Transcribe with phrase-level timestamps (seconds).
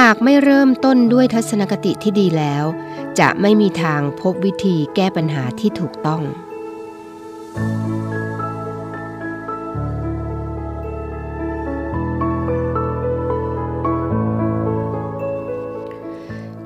[0.00, 2.64] หากไม่เริ่มต้นด้วยทัศนคติที่ดีแล้ว
[3.18, 6.22] จะไม่มีทางพบวิธีแก้ปัญหาที่ถูกต้อง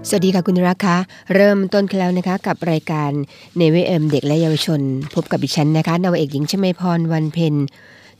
[0.08, 0.96] สวัสดีค่ะคุณรักคะ
[1.34, 3.10] เริ่มต้นกันแล้วนะคะ กับรายการ
[3.56, 4.80] เนวิเอ็มเด็กและเยาวชน
[5.14, 7.54] พบกับดิฉันนะคะนาวเอกหญิงชมพรวันเพ็ญ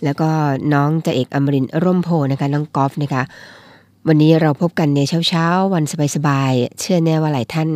[0.05, 0.29] แล้วก็
[0.73, 3.25] น้องจ่าเอกอมรินร์ร่มโพนะคะน้องกอล์ฟนะคะ
[4.07, 5.85] วันนี้เราพบกันในเช้าๆ วัน
[6.17, 7.69] สบายๆ เชื่อแน่ว่าหลายท่าน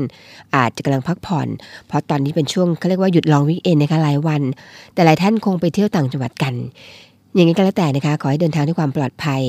[0.56, 1.48] อาจจะกำลังพักผ่อน
[1.86, 4.42] เพราะตอนนี้เป็นช่วงเขาเรียกว่าหยุดลองวิกเอนนะคะหลายวัน
[4.94, 6.54] แต่หลายท่านคงไปเที่ยวต่างจังหวัดกัน
[7.34, 9.42] อย่างนี้ก็แล้วแต่นะคะ ขอให้เดินทางด้วยความปลอดภัย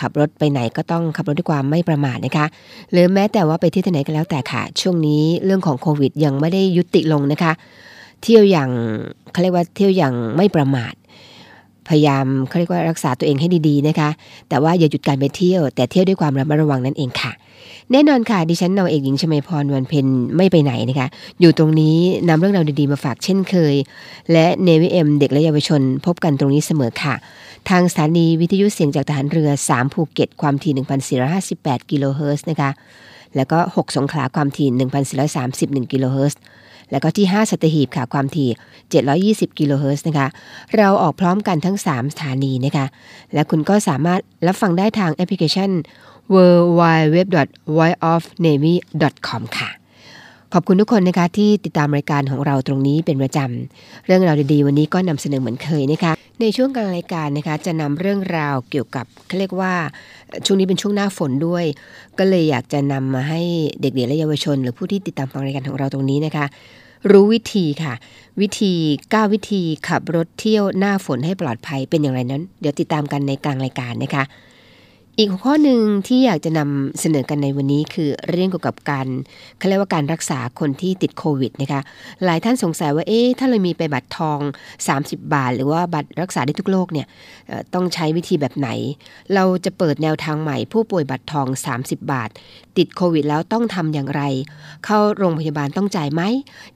[0.00, 2.46] ขับรถไปไหนก็ต้องขับรถด้วยความไม่ประมาทนะคะ
[2.92, 7.52] หรือแม้แต่ว่าไปที่ไหนก็แล้วแต่ค่ะ ช่วงนี้เรื่องของโควิดยังไม่ได้ยุติลงนะคะ
[8.22, 8.70] เที่ยวอย่าง
[9.32, 10.92] เขาเรียกว่าเที่ยวอย่างไม่ประมาท
[11.88, 14.10] พยายามเขาเรียกว่ารักษาตัวเองให้ดีๆนะคะ
[14.48, 17.32] แต่ว่าอย่าหยุดการไปเที่ยว แต่เที่ยวด้วยความระมัดระวังนั่นเองค่ะ
[17.92, 21.08] แน่นอนค่ะ ดิฉันนาวเอกหญิงชมพรวันเพ็ญไม่ไปไหนนะคะ
[21.40, 21.96] อยู่ตรงนี้
[22.28, 23.74] นำเรื่องราวดีๆมาฝากเช่นเคย
[24.32, 27.14] และ Navy AM เด็กและเยาวชน พบกันตรงนี้เสมอค่ะ
[27.68, 32.70] ทางสถานีวิทยุเสียงจากทหารเรือ 3 ภูเก็ตความถี่ 1,458 กิโลเฮิรตซ์นะคะ
[33.36, 34.68] แล้วก็ 6 สงขลาความถี่
[35.30, 36.40] 1,431 กิโลเฮิรตซ์
[36.92, 38.50] แล้วก็ที่ 5 สัตหีบค่ะความถี่
[39.48, 40.28] 720 กิโลเฮิรตซ์นะคะ
[40.76, 42.86] เราออกพร้อมกันทั้ง 3 สถานีนะคะ
[43.34, 45.70] และคุณก็สามารถรับฟังได้ทางแอปพลิเคชัน
[46.34, 46.36] w
[46.80, 46.82] w
[47.14, 47.18] w
[47.76, 48.74] v o i o f n a v y
[49.26, 49.70] c o m ค่ะ
[50.54, 59.74] ขอบคุณทุกคนนะคะที่ติดตามรายการของเราตรงนี้เป็นประจำ เรื่องราวดีๆ วันนี้ก็นำเสนอเหมือนเคยนะคะ ในช่วงกลางรายการนะคะจะนำเรื่องราวเกี่ยวกับเขาเรียกว่า
[60.46, 61.64] ช่วงนี้เป็นช่วงหน้าฝนด้วย
[62.18, 63.40] ก็เลยอยากจะนำมาให้
[63.80, 66.44] เด็กๆและเยาวชน หรือผู้ที่ติดตามฟังรายการของเราตรงนี้นะคะ
[67.10, 67.94] รู้วิธีค่ะ
[68.40, 68.72] วิธี
[69.02, 74.24] 9 วิธีขับรถเที่ยวหน้าฝนให้ปลอดภัยเป็นอย่างไรนั้น เดี๋ยวติดตามกันในกลางรายการนะคะ
[75.18, 79.06] อีกหัวข้อหนึ่งที่อยากจะนำเสนอกันในวันนี้คือเรื่องเกี่ยวกับการ
[79.58, 81.80] เขาเรียกว่าการรักษาคนที่ติดโควิดนะคะ
[82.24, 84.40] หลายท่านสงสัยว่าเอ๊ะถ้าเรามีไปบัตรทอง
[84.86, 87.06] 30 บาท หรือว่าบัตรรักษาได้ทุกโรคเนี่ย
[87.74, 88.68] ต้องใช้วิธีแบบไหน
[89.34, 91.46] เราจะเปิดแนวทางใหม่ ผู้ป่วยบัตรทอง
[91.78, 92.30] 30 บาท
[92.78, 94.22] ติดโควิดแล้วต้องทำอย่างไร
[94.86, 96.22] เข้าโรงพยาบาลต้องจ่ายไหม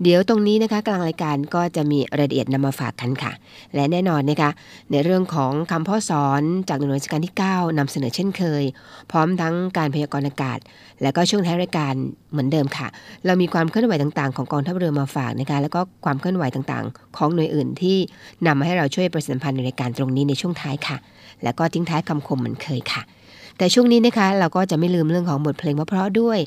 [0.03, 3.33] เดี๋ยวตรงนี้นะคะกลางรายการก็จะมีรายละเอียดนำมาฝากกันค่ะ
[3.75, 4.51] และแน่นอนนะคะ
[4.91, 8.63] ในเรื่องของคำพ่อสอนจากหน่วยราชการที่ 9นำเสนอเช่นเคย
[9.11, 10.59] พร้อมทั้งการพยากรณ์อากาศ
[11.03, 11.95] และก็ช่วงท้ายรายการ
[12.31, 12.89] เหมือนเดิมค่ะ
[13.27, 17.97] เรามีความเคลื่อนไหวต่างๆ ของกองทัพเรือมาฝากนะคะแล้วก็ความเคลื่อนไหวต่างๆ ของหน่วยอื่นที่
[18.47, 20.97] นำมาให้เราช่วยประชาสัมพันธ์ในรายการตรงนี้ในช่วงท้ายค่ะ
[21.43, 23.03] แล้วก็ทิ้งท้ายคำคมเหมือนเคยค่ะ
[23.59, 26.39] แต่ช่วงนี้นะคะเราก็จะไม่ลืมเรื่องของบทเพลงเพราะๆด้วย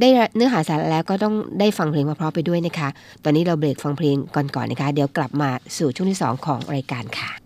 [0.00, 2.88] ได้เนื้อหาสาระแล้วก็ต้องได้ฟังเพลงเพราะๆไปด้วยนะคะ
[3.24, 7.43] ตอนนี้เราเบรกฟังเพลงก่อนๆนะคะ เดี๋ยวกลับมาสู่ช่วงที่ 2 ของรายการค่ะ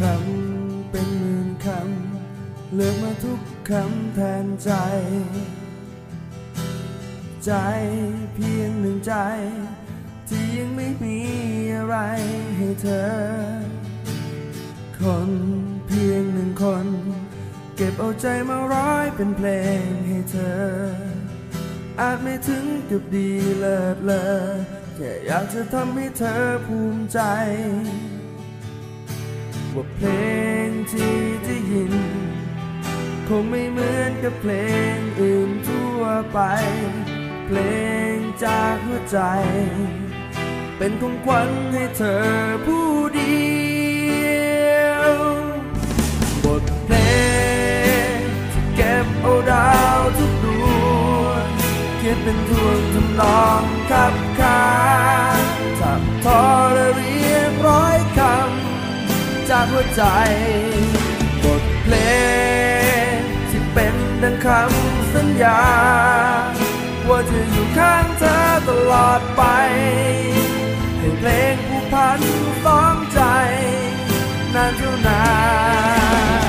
[0.00, 3.40] คำเป็นหมื่นคำเลือกมาทุก
[3.70, 4.70] คำแทนใจ
[7.44, 7.52] ใจ
[8.34, 9.14] เพียงหนึ่งใจ
[10.28, 11.18] ที่ยังไม่มี
[11.74, 11.96] อะไร
[12.56, 13.08] ให้เธอ
[14.98, 15.30] คน
[15.86, 16.86] เพียงหนึ่งคน
[17.76, 19.48] เก็บเอาใจมาร้อยเป็นเพล
[19.82, 20.64] งให้เธอ
[22.00, 24.24] อาจไม่ถึงกับดีเลิศเลอ
[24.94, 27.20] แค่อยากจะทำให้เธอภูมิใจ
[29.74, 30.08] ว่าเพล
[30.66, 31.94] งที่ได้ยิน
[33.28, 34.52] คงไม่เหมือนกับเพล
[34.94, 36.02] งอื่นทั่ว
[36.32, 36.38] ไป
[37.46, 37.58] เพล
[38.14, 39.18] งจากหัวใจ
[40.76, 42.24] เป็นของขวัญให้เธอ
[42.66, 43.44] ผู้เดี
[44.78, 45.12] ยว
[46.44, 46.96] บทเพล
[48.16, 48.18] ง
[48.52, 51.46] ที่เก็บเอาดาวทุกดวง
[51.98, 54.64] เขียนเป็นทวงทำนองขับขา
[55.42, 55.44] น
[55.80, 56.42] ทับทอ
[56.74, 58.53] และเรียงร้อยคำ
[59.50, 60.02] จากหัวใจ
[61.44, 61.94] บทเพล
[63.14, 63.18] ง
[63.50, 65.62] ที่เป็นดังคำสัญญา
[67.08, 68.38] ว่าจะอยู่ข้างเธอ
[68.68, 69.42] ตลอดไป
[70.98, 72.20] ให้เพลงผู้พัน
[72.64, 73.20] สองใจ
[74.54, 75.22] นานเท่านา
[76.42, 76.43] น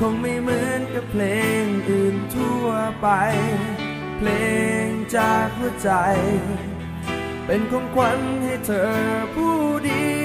[0.00, 1.24] คงไม่เหมือนกับเพล
[1.62, 2.66] งอื่นทั่ว
[3.00, 3.08] ไป
[4.18, 4.28] เพล
[4.84, 4.86] ง
[5.16, 5.90] จากหัวใจ
[7.46, 8.92] เป็นของขวัญให้เธอ
[9.34, 9.56] ผู้
[9.88, 10.19] ดี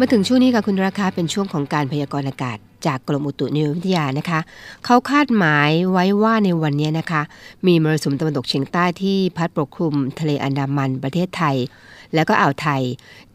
[0.00, 4.40] มาถึงช่วงนี้ค่ะคุณราคาเป็นช่วงของการพยากรณ์อากาศ จากกรมอุตุนิยมวิทยานะคะ
[4.84, 7.22] เขาคาดหมายไว้ว่าในวันนี้นะคะ
[7.66, 11.56] มีมรสุมตะวันตกเฉียงใต้ที่พัดปกคลุม ทะเลอันดามันประเทศไทย
[12.16, 12.82] แล้วก็อ่าวไทย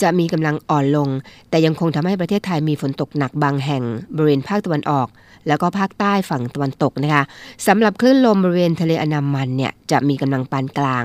[0.02, 1.10] จะมีกำลังอ่อนลง
[1.50, 3.84] แต่ยังคงทำให้ประเทศไทยมีฝนตกหนักบางแห่ง
[4.16, 5.10] บริเวณภาคตะวันออก
[5.48, 7.24] แล้วก็ภาคใต้ฝั่งตะวันตกนะคะ
[7.68, 11.04] สำหรับคลื่นลมบริเวณทะเลอันดามันเนี่ยจะมีกำลังปานกลาง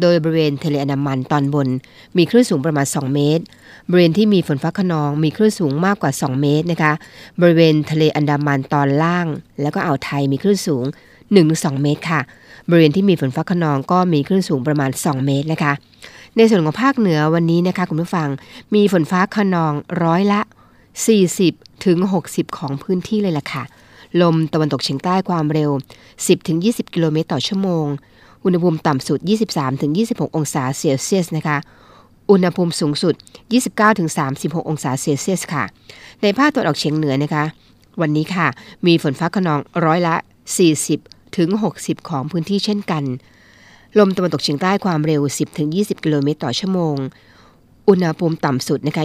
[0.00, 1.68] โดยบริเวณทะเลอันดามันตอนบน
[2.16, 3.44] มีคลื่นสูงประมาณ 2 เมตร
[3.90, 6.92] บริเวณที่มีฝนฟ้าขนองมีคลื่นสูงมากกว่า 2 เมตรนะคะ
[7.40, 9.26] บริเวณทะเลอันดามันตอนล่าง
[9.60, 10.84] แล้วก็อ่าวไทยมีคลื่นสูง
[11.32, 12.20] 1-2 เมตรค่ะ
[12.68, 15.72] บริเวณที่มีฝนฟ้าขนองก็มีคลื่นสูงประมาณ 2 เมตรนะคะ
[16.36, 18.28] ในส่วนของภาคเหนือวันนี้นะคะคุณผู้ฟัง
[18.74, 19.74] มีฝนฟ้าขนอง
[20.04, 20.40] ร้อยละ
[21.12, 21.98] 40ถึง
[22.28, 23.62] 60 ของพื้นที่เลยล่ะค่ะ
[24.20, 25.70] ลมตะวันตกเฉียงใต้ความเร็ว
[26.10, 27.86] 10ถึง20 กิโลเมตรต่อชั่วโมง
[28.44, 29.18] อุณหภูมิต่ำสุด
[29.50, 31.58] 23ถึง26 องศาเซลเซียสนะคะ
[32.30, 33.14] อุณหภูมิสูงสุด
[33.56, 35.64] 29ถึง36 องศาเซลเซียสค่ะ
[36.22, 37.44] ในภาคตะวันออกเฉียงเหนือนะคะ
[38.00, 38.46] วันนี้ค่ะ
[38.86, 40.14] มีฝนฟ้าขนองร้อยละ
[40.76, 41.48] 40ถึง
[41.80, 43.04] 60 ของพื้นที่เช่นกัน
[43.98, 45.20] ลมตะวันตกเฉียงใต้ความเร็ว
[45.62, 46.96] 10-20 กิโลเมตรต่อชั่วโมง
[47.88, 49.04] อุณหภูมิต่ำสุดนะคะ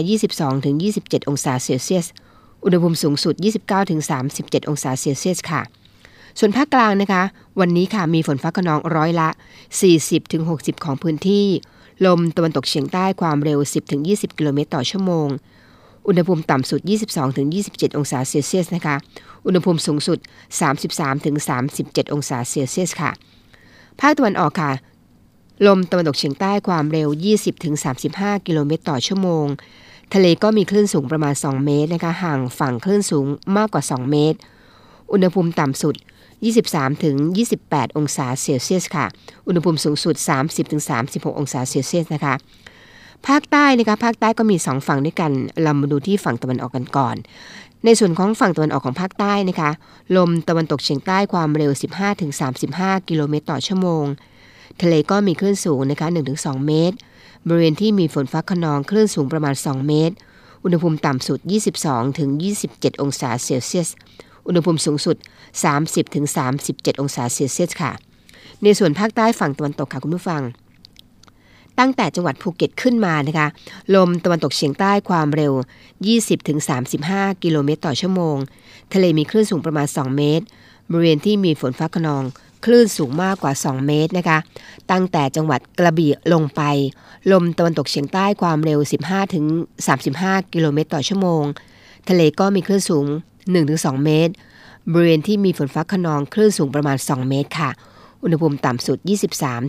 [0.64, 2.06] 22-27 องศาเซลเซียส
[2.64, 3.34] อุณหภูมิสูงสุด
[4.02, 5.62] 29-37 องศาเซลเซียสค่ะ
[6.38, 7.22] ส่วนภาคกลางนะคะ
[7.60, 9.28] วันนี้ค่ะมีฝนฟ้าขนองร้อยละ
[10.06, 11.46] 40-60 ของพื้นที่
[12.06, 13.58] ลมตะวันตกเฉียงใต้ความเร็ว
[13.98, 15.28] 10-20 กิโลเมตรต่อชั่วโมง
[16.06, 16.80] อุณหภูมิต่ำสุด
[17.38, 18.96] 22-27 องศาเซลเซียสนะคะ
[19.46, 20.18] อุณหภูมิสูงสุด
[20.96, 23.10] 33-37 องศาเซลเซียสค่ะ
[24.00, 24.72] ภาคตะวันออกค่ะ
[25.66, 27.08] ลมตะวันตกเฉียงใต้ความเร็ว
[27.76, 29.46] 20-35 กิโลเมตรต่อชั่วโมง
[30.14, 34.38] ทะเลก็มีคลื่นสูงประมาณ 2 เมตรนะคะห่างฝั่งคลื่นสูงมากกว่า 2 เมตร
[35.12, 35.94] อุณหภูมิต่ำสุด
[37.16, 39.06] 23-28 องศาเซลเซียสค่ะ
[39.46, 40.14] อุณหภูมิสูงสุด
[40.76, 42.34] 30-36 องศาเซลเซียสนะคะ
[43.28, 47.16] ภาคใต้นะคะภาคใต้ก็มี 2 ฝั่งด้วยกัน เรามาดูที่ฝั่งตะวันออกกันก่อน
[47.84, 49.70] ในส่วนของฝั่งตะวันออกของภาคใต้นะคะ
[50.16, 51.72] ลมตะวันตกเฉียงใต้ความเร็ว
[52.40, 54.04] 15-35 กิโลเมตรต่อชั่วโมง
[54.82, 56.96] ทะเลก็มีคลื่นสูงนะคะ 1-2 เมตร
[57.48, 60.14] บริเวณที่มีฝนฟ้าขนองคลื่นสูงประมาณ 2 เมตร
[60.64, 61.38] อุณหภูมิต่ำสุด
[62.20, 63.88] 22-27 องศาเซลเซียส
[64.46, 65.16] อุณหภูมิสูงสุด
[66.08, 67.92] 30-37 องศาเซลเซียสค่ะ
[68.62, 70.42] ในส่วนภาคใต้ฝั่งตะวันตกค่ะคุณผู้ฟัง
[71.78, 73.48] ตั้งแต่จังหวัดภูเก็ตขึ้นมานะคะ
[73.94, 75.52] ลมตะวันตกเฉียงใต้ความเร็ว
[76.48, 78.36] 20-35 กิโลเมตรต่อชั่วโมง
[78.92, 80.44] ทะเลมีคลื่นสูงประมาณ 2 เมตร
[80.90, 82.22] บริเวณที่มีฝนฟ้าขนอง
[82.64, 84.38] คลื่นสูงมากกว่า 2 เมตรนะคะ
[84.90, 86.62] ตั้งแต่จังหวัดกระบี่ลงไป
[87.32, 88.78] ลมตะวันตกเฉียงใต้ความเร็ว
[89.66, 91.44] 15-35 กิโลเมตรต่อชั่วโมง
[92.08, 93.06] ทะเลก็มีคลื่นสูง
[93.54, 94.32] 1-2 เมตร
[94.92, 97.70] บริเวณที่มีฝนฟ้าขนอง คลื่นสูงประมาณ 2 เมตรค่ะ
[98.22, 98.98] อุณหภูมิต่ำสุด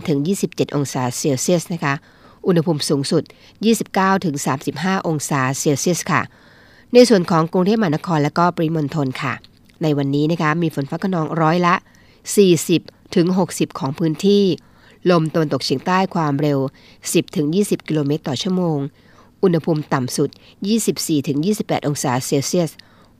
[0.02, 1.94] 23-27 องศาเซลเซียสนะคะ
[2.46, 3.22] อุณหภูมิสูงสุด
[3.94, 6.20] 29-35 องศาเซลเซียสค่ะ
[6.94, 9.32] ในส่วนของกรุงเทพมหานครและก็ปริมณฑลค่ะ
[9.82, 11.74] ในวันนี้นะคะมีฝนฟ้าขนองร้อยละ
[12.96, 14.44] 40-60 ของพื้นที่
[15.10, 16.58] ลมตะวันตกเฉียงใต้ความเร็ว
[17.22, 18.78] 10-20 กิโลเมตรต่อชั่วโมง
[19.42, 20.30] อุณหภูมิต่ำสุด
[21.08, 22.70] 24-28 องศาเซลเซียส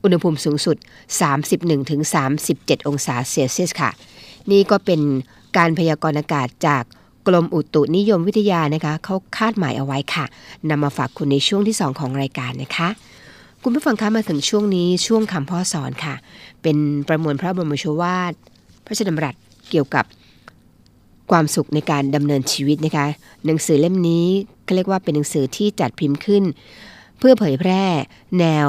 [0.03, 0.77] อุณหภูมิสูงสุด
[1.61, 3.89] 31-37 องศาเซลเซียสค่ะ
[4.51, 5.01] นี่ก็เป็น
[5.57, 6.83] การพยากรณ์อากาศจาก
[7.27, 10.25] กรมอุตุนิยมวิทยานะคะเขาคาดหมายเอาไว้ค่ะ
[10.69, 12.89] นำมาฝากคุณในช่วงที่ 2 ของรายการนะคะ
[13.63, 16.15] คุณผู้ฟังคะมาถึงช่วงนี้ช่วงคำพ่อสอนค่ะ
[16.61, 18.33] เป็นประมวลพระบรมโชวาท
[18.85, 19.35] พระราชดำรัส
[19.69, 20.05] เกี่ยวกับ
[21.31, 23.05] ความสุขในการดำเนินชีวิตนะคะ
[23.45, 24.25] หนังสือเล่มนี้
[24.65, 26.43] ก็เรียกว่าเป็นหนังสือที่จัดพิมพ์ขึ้น
[27.19, 27.83] เพื่อเผยแพร่
[28.39, 28.67] แนว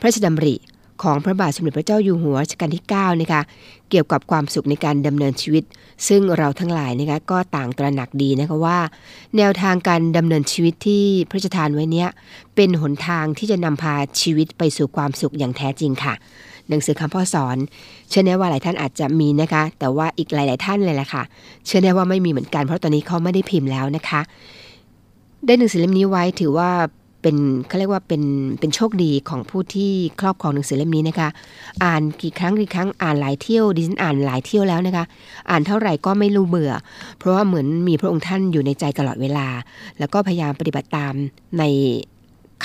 [0.00, 0.54] พระราชดำริ
[1.02, 3.42] ของพระบาทสมเด็จพระเจ้าอยู่หัวรัชกาลที่9นะคะ
[3.90, 5.64] เกี่ยวกับความสุขในการดำเนินชีวิต
[6.08, 8.78] ซึ่งเราทั้งหลายนะคะก็ต่างตระหนักดีนะคะว่า
[9.36, 12.08] แนวทางการดำเนินชีวิตที่พระราชทานไว้เนี้ย
[12.54, 16.14] เป็นหนทางที่จะนำพาชีวิตไปสู่ความสุขอย่างแท้จริงค่ะ
[16.68, 17.56] หนังสือคำพ่อสอน
[18.08, 21.22] เชื่อแน่ว่าหลายท่านอาจจะมีนะคะ แต่ว่าอีกหลาย ๆ ท่านเลยแหละค่ะ
[21.66, 24.20] เชื่อแน่ว่าไม่มีเหมือนกันเพราะตอนนี้เขาไม่ได้พิมพ์แล้วนะคะ
[25.46, 26.70] ได้หนังสือเล่มนี้ไว้ถือว่า
[27.22, 27.36] เป็น
[27.68, 28.22] เขาเรียกว่าเป็น
[28.60, 31.28] เป็นโชคดีของผู้ที่ครอบครองหนังสือเล่มนี้นะคะ
[31.84, 35.04] อ่านกี่ครั้งกี่ครั้งอ่านหลายเที่ยวดิฉันอ่านหลายเที่ยวแล้วนะคะ
[35.50, 36.72] อ่านเท่าไหร่ก็ไม่รู้เบื่อ
[37.18, 39.46] เพราะว่าเหมือนมีพระองค์ท่านอยู่ในใจตลอดเวลา
[39.98, 41.12] แล้วก็พยายามปฏิบัติตาม
[41.58, 41.64] ใน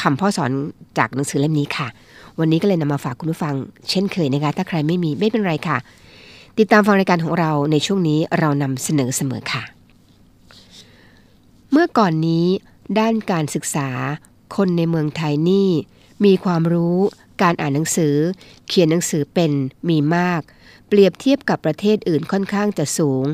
[0.01, 0.51] คำพ่อสอน
[0.97, 1.87] จากหนังสือเล่มนี้ค่ะ
[2.39, 3.55] วันนี้ก็เลยนำมาฝากคุณผู้ฟัง
[3.89, 5.77] เช่นเคยนะคะ ถ้าใครไม่มีไม่เป็นไรค่ะ
[6.59, 9.63] ติดตามฟังรายการของเราในช่วงนี้เรานำเสนอเสมอค่ะ
[11.71, 12.45] เมื่อก่อนนี้
[12.99, 13.87] ด้านการศึกษา
[14.55, 15.69] คนในเมืองไทยนี่
[16.25, 16.97] มีความรู้
[17.41, 18.15] การอ่านหนังสือ
[18.67, 19.51] เขียนหนังสือเป็น
[19.89, 20.41] มีมาก
[20.87, 23.25] เปรียบเทียบกับประเทศอื่นค่อนข้างจะสูง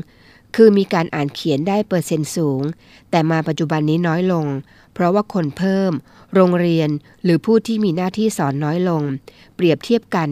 [0.56, 2.62] คือมีการอ่านเขียนได้เปอร์เซ็นต์สูง
[3.10, 4.46] แต่มาปัจจุบันนี้น้อยลง
[4.94, 5.92] เพราะว่าคนเพิ่ม
[6.34, 6.90] โรงเรียน
[7.24, 9.02] หรือผู้ที่มีหน้าที่สอนน้อยลง
[9.54, 10.30] เปรียบเทียบกัน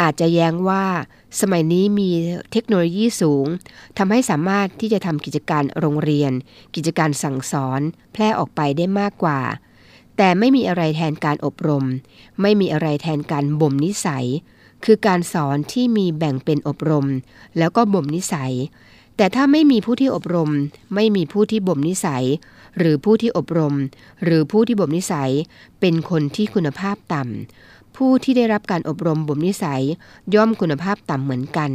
[0.00, 0.84] อาจจะแย้งว่า
[1.40, 2.10] สมัยนี้มี
[2.52, 3.46] เทคโนโลยีสูง
[3.98, 6.32] ทำให้สามารถที่จะทำกิจการโรงเรียน
[6.74, 7.80] กิจการสั่งสอน
[8.12, 9.40] แพร่ออกไปได้มากกว่า
[10.18, 11.84] แต่ไม่มีอะไรแทนการอบรม
[12.40, 14.26] ไม่มีอะไรแทนการบ่มนิสัย
[14.84, 17.06] คือการสอนที่มีแบ่งเป็นอบรม
[17.58, 18.52] แล้วก็บ่มนิสัย
[19.16, 20.50] แต่ถ้าไม่มีผู้ที่อบรม
[20.94, 22.24] ไม่มีผู้ที่บ่มนิสัย
[22.78, 23.74] หรือผู้ที่อบรม
[24.24, 25.30] หรือผู้ที่บ่มนิสัย
[25.80, 29.82] เป็นคนที่คุณภาพต่ำผู้ที่ได้รับการอบรมบ่มนิสัย
[30.34, 31.70] ย่อมคุณภาพต่ำเหมือนกัน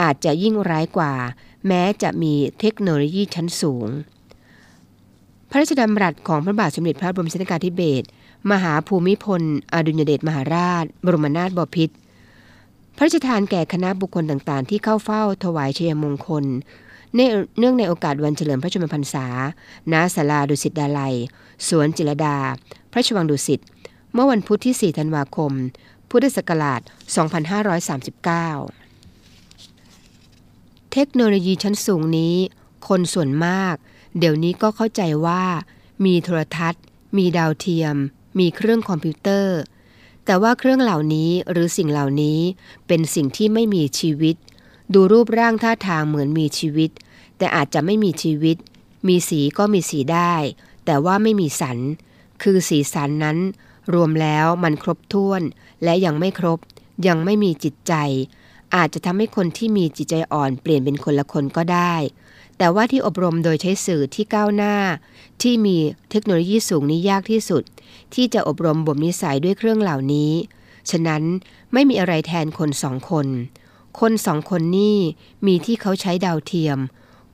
[0.00, 1.12] อาจจะยิ่งร้ายกว่า
[1.66, 3.88] แม้จะมีเทคโนโลยีชั้นสูง
[5.56, 8.06] ระราชดำรัสของพระบาทสมเด็จพระบรมชนกาธิเบศร
[8.50, 11.94] มหาภูมิพล อดุลยเดชมหาราช บรมนาถบพิตร
[12.96, 16.44] พระราชทานแก่คณะบุคคลต่างๆ ที่เข้าเฝ้าถวายชัยมงคล
[17.14, 19.26] เนื่องในโอกาสวันเฉลิมพระชนมพรรษา
[19.92, 21.14] ณ ศาลาดุสิตดาลัย
[21.68, 22.36] สวนจิรดา
[22.92, 23.60] พระชวังดุสิต
[24.12, 25.52] เมื่อวันพุธที่ 4 ธันวาคม
[26.10, 26.90] พุทธศักราช 2539
[30.92, 32.34] เทคโนโลยีชั้นสูงนี้
[32.88, 33.76] คนส่วนมาก
[34.18, 35.42] เดี๋ยวนี้ก็เข้าใจว่า
[36.04, 36.82] มีโทรทัศน์
[37.16, 37.96] มีดาวเทียม
[38.38, 39.58] มีเครื่องคอมพิวเตอร์
[40.24, 42.38] แต่ว่าเครื่องเหล่านี้หรือสิ่งเหล่านี้
[42.86, 44.36] เป็นสิ่งที่ไม่มีชีวิต
[44.94, 46.90] ดูรูปร่างท่าทางเหมือนมีชีวิต
[47.38, 48.56] แต่อาจจะไม่มีชีวิต
[49.08, 50.34] มีสีก็มีสีได้
[50.84, 51.78] แต่ว่าไม่มีสัน
[52.42, 53.38] คือสีสันนั้น
[53.94, 55.42] รวมแล้วมันครบถ้วน
[55.84, 56.58] และยังไม่ครบ
[57.06, 57.94] ยังไม่มีจิตใจ
[58.74, 61.94] อาจจะทำให้คนที่มีจิตใจอ่อนเปลี่ยนเป็นคนละคนก็ได้
[62.58, 64.74] แต่ว่าที่อบรมโดยใช้สื่อที่ก้าวหน้า
[65.42, 65.76] ที่มี
[66.10, 67.62] เทคโนโลยีสูงนี้ยากที่สุด
[68.14, 70.32] ที่จะอบรมบ่มนิสัยด้วยเครื่องเหล่านี้
[70.90, 71.22] ฉะนั้น
[71.72, 73.26] ไม่มีอะไรแทนคนสองคน
[74.00, 74.98] คนสองคนนี่
[75.46, 76.78] มีที่เขาใช้ดาวเทียม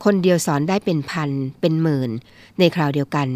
[0.05, 2.11] คนเดียวสอนได้เป็นพัน เป็นหมื่น
[2.59, 3.29] ในคราวเดียวกัน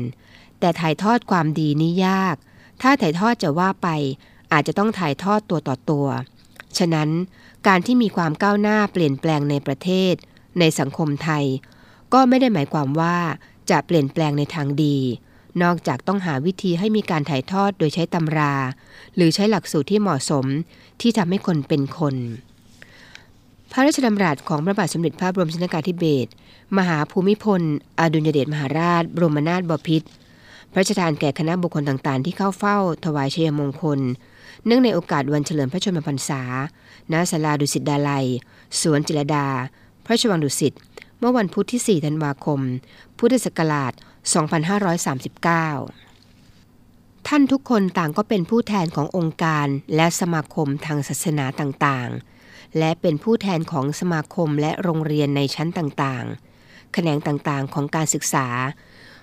[0.60, 2.36] แต่ถ่ายทอดความดีนี้ยาก
[2.82, 3.88] ถ้าถ่ายทอดจะว่าไป
[4.52, 6.06] อาจจะต้องถ่ายทอดตัวต่อตัว
[6.78, 7.08] ฉะนั้น
[7.66, 10.14] การที่มีความก้าวหน้าเปลี่ยนแปลงในประเทศ
[10.58, 11.44] ในสังคมไทย
[12.12, 13.16] ก็ไม่ได้หมายความว่า
[13.70, 14.96] จะเปลี่ยนแปลงในทางดี
[15.62, 18.54] นอกจากต้องหาวิธีให้มีการถ่ายทอดโดยใช้ตำรา
[19.16, 20.44] หรือใช้หลักสูตรที่เหมาะสม
[21.00, 22.14] ที่ทำให้คนเป็นคน
[23.72, 26.30] พระราชดำรัสของพระบาทสมเด็จพระบรมชนกาธิเบศร
[26.78, 27.62] มหาภูมิพล
[28.00, 30.08] อดุลยเดชมหาราช บรมนาถบพิตร
[30.70, 34.00] พระราชทานแก่คณะบุคคลต่างๆ ที่เข้าเฝ้า ถวายชัยมงคล
[34.64, 36.42] เนื่องในโอกาสวันเฉลิมพระชนมพรรษา
[37.12, 38.26] ณ ศาลาดุสิตดาลัย
[38.80, 39.46] สวนจิรดา
[40.04, 40.72] พระราชวังดุสิต
[41.18, 42.60] เมื่อวันพุธที่ 4 ธันวาคม
[43.18, 43.92] พุทธศักราช
[45.58, 58.46] 2539 ท่านทุกคนต่างก็เป็นผู้แทนขององค์การและสมาคมทางศาสนาต่างๆ และเป็นผู้แทนของสมาคมและโรงเรียนในชั้นต่างๆ แขนงต่างๆ ของการศึกษา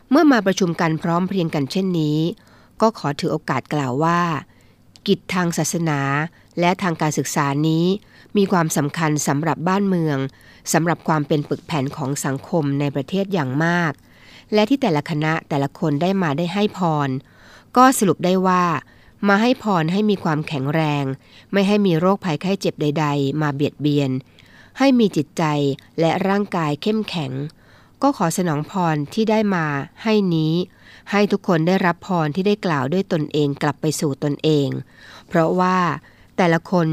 [0.10, 2.20] เมื่อมาประชุมกันพร้อมเพรียงกันเช่นนี้
[2.82, 4.22] ก็ขอถือโอกาสกล่าวว่า
[5.08, 6.00] กิจทางศาสนา
[6.60, 7.86] และทางการศึกษานี้
[8.38, 10.18] มีความสำคัญสำหรับบ้านเมือง
[10.74, 13.92] สำหรับความเป็นปึกแผ่นของสังคมในประเทศอย่างมาก
[14.54, 17.10] และที่แต่ละคณะแต่ละคนได้มาได้ให้พร
[17.78, 18.64] ก็สรุปได้ว่า
[19.28, 21.04] มาให้พรให้มีความแข็งแรง
[21.52, 24.12] ไม่ให้มีโรคภัยไข้เจ็บใด ๆ มาเบียดเบียน
[24.80, 25.44] ให้มีจิตใจ
[26.00, 27.32] และร่างกายเข้มแข็ง
[28.02, 29.66] ก็ขอสนองพรที่ได้มา
[30.04, 30.54] ให้นี้
[31.12, 34.68] ให้ทุกคนได้รับพรที่ได้กล่าวด้วยตนเองกลับไปสู่ตนเอง
[35.28, 35.78] เพราะว่า
[36.38, 36.88] แต่ละคน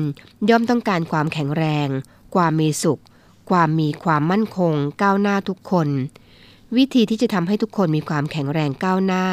[0.51, 1.89] ย่อมต้องการความแข็งแรง
[2.35, 3.01] ความมีสุข
[3.51, 5.89] ความมีความมั่นคง ก้าวหน้าทุกคน
[6.77, 9.27] วิธีที่จะทำให้ทุกคนมีความแข็งแรงก้าวหน้า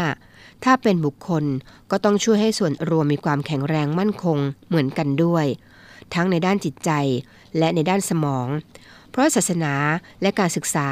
[0.63, 1.43] ถ้าเป็นบุคคล
[1.91, 4.37] ก็ต้องช่วยให้ส่วนรวมมีความแข็งแรงมั่นคง
[4.67, 5.45] เหมือนกันด้วย
[6.13, 6.91] ทั้งในด้านจิตใจ
[7.57, 8.47] และในด้านสมอง
[9.11, 9.73] เพราะศาสนา
[10.21, 10.89] และการศึกษา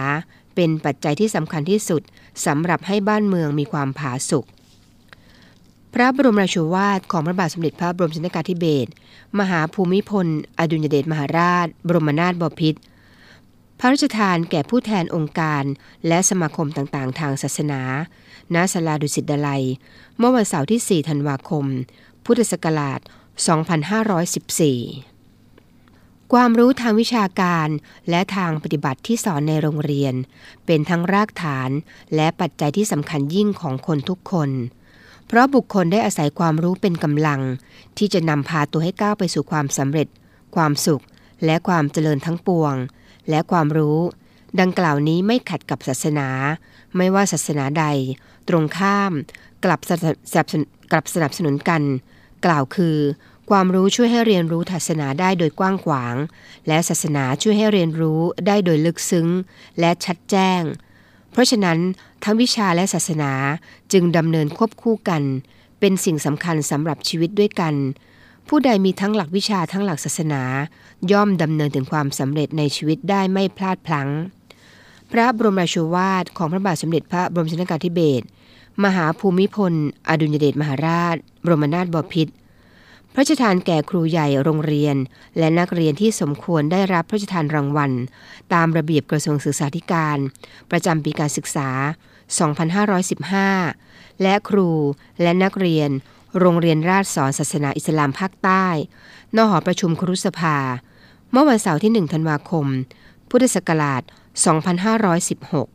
[0.56, 2.02] เป็นปัจจัยที่สำคัญที่สุด
[2.46, 4.46] สำหรับให้บ้านเมืองมีความผาสุก
[5.98, 8.90] พระบรมราโชวาทของพระบาทสมเด็จพระบรมชนกาธิเบศร
[9.40, 10.28] มหาภูมิพล
[10.60, 12.80] อดุลยเดชมหาราช บรมนาถบพิตร
[13.80, 15.64] พระราชทานแก่ผู้แทนองค์การ
[16.08, 17.82] และสมาคมต่างๆ ทางศาสนา
[18.54, 19.66] ณ ศาลาดุสิตดลัย
[20.18, 21.66] เมื่อวันเสาร์ที่ 4 ธันวาคม
[22.26, 23.00] พุทธศักราช
[25.06, 27.68] 2514 ความรู้ทางวิชาการ
[28.10, 30.14] และทางปฏิบัติที่สอนในโรงเรียน
[30.66, 31.70] เป็นทั้งรากฐาน
[32.16, 34.52] และปัจจัยที่สำคัญยิ่งของคนทุกคน
[35.28, 37.42] เพราะบุคคลได้อาศัยความรู้เป็นกำลัง
[37.98, 40.08] ที่จะนำพาตัวให้ก้าวไปสู่ความสำเร็จ
[40.56, 41.04] ความสุข
[41.46, 42.76] และความเจริญทั้งปวง
[43.30, 44.00] และความรู้
[44.60, 46.30] ดังกล่าวนี้ไม่ขัดกับศาสนา
[46.98, 47.86] ไม่ว่าศาสนาใด
[48.50, 49.12] ตรงข้าม
[49.64, 49.92] กลับส
[50.38, 51.82] นับสนุนกลับสนับสนุนกัน
[52.46, 52.98] กล่าวคือ
[53.50, 56.16] ความรู้ช่วยให้เรียนรู้ศาสนาได้โดยกว้างขวาง
[56.68, 59.28] และศาสนาช่วยให้เรียนรู้ได้โดยลึกซึ้ง
[59.80, 60.62] และชัดแจ้ง
[61.36, 61.80] เพราะฉะนั้น
[62.24, 63.32] ทั้งวิชาและศาสนา
[63.94, 65.22] จึงดำเนินควบคู่กัน
[65.80, 67.74] เป็นสิ่งสำคัญสำหรับชีวิตด้วยกัน
[68.48, 70.42] ผู้ใดมีทั้งหลักวิชาทั้งหลักศาสนา
[71.12, 74.10] ย่อมดำเนินถึงความสำเร็จในชีวิตได้ไม่พลาดพลั้ง
[75.12, 78.26] พระบรมราชวาทของพระบาทสมเด็จพระบรมชนกาธิเบศร
[78.84, 79.74] มหาภูมิพล
[80.10, 82.34] อดุลยเดชมหาราช บรมนาถบพิตร
[83.18, 84.96] พระราชทานแก่ครูใหญ่โรงเรียน
[85.38, 87.92] และนักเรียนที่สมควรได้รับพระราชทานรางวัล
[88.54, 90.18] ตามระเบียบกระทรวงศึกษาธิการ
[90.72, 91.70] ประจำปีการศึกษา
[93.36, 94.70] 2515 และครู
[95.22, 95.90] และนักเรียน
[96.40, 98.66] โรงเรียนราชสอนศาสนาอิสลามภาคใต้
[99.36, 100.58] นหอประชุมครุสภา
[101.32, 102.68] เมื่อวันเสาร์ที่ 1 ธันวาคม
[103.30, 104.02] พุทธศักราช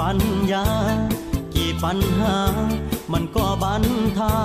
[0.00, 0.18] ปัญ
[0.52, 0.66] ญา
[1.54, 2.38] กี่ปัญหา
[3.12, 4.40] มันก็บรรเทา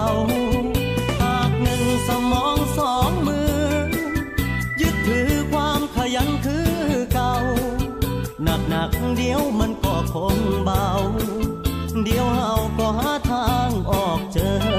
[1.22, 3.58] หากหนึ่งสมองสองมือ
[4.82, 6.72] ยึดถือความขยันคือ
[7.14, 7.36] เก่า
[8.44, 10.88] หนักหนักเดียวมันก็คงเบา
[12.04, 14.77] เดียวเฮาก็หาทางออกเจอ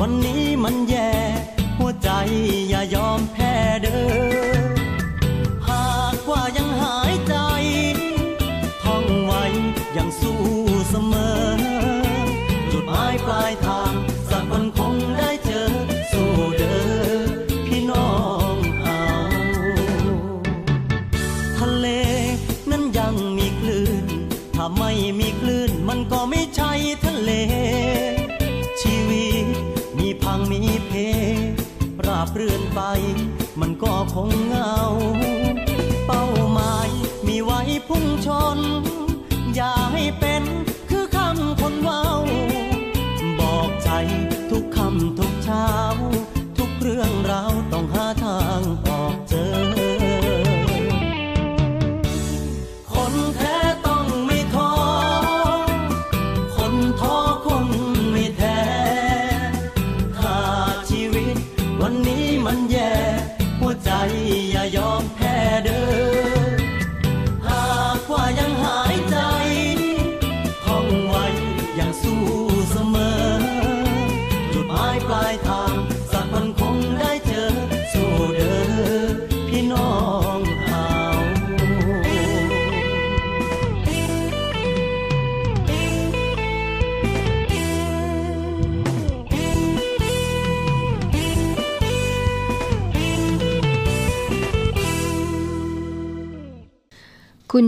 [0.00, 0.94] วันนี้มันแย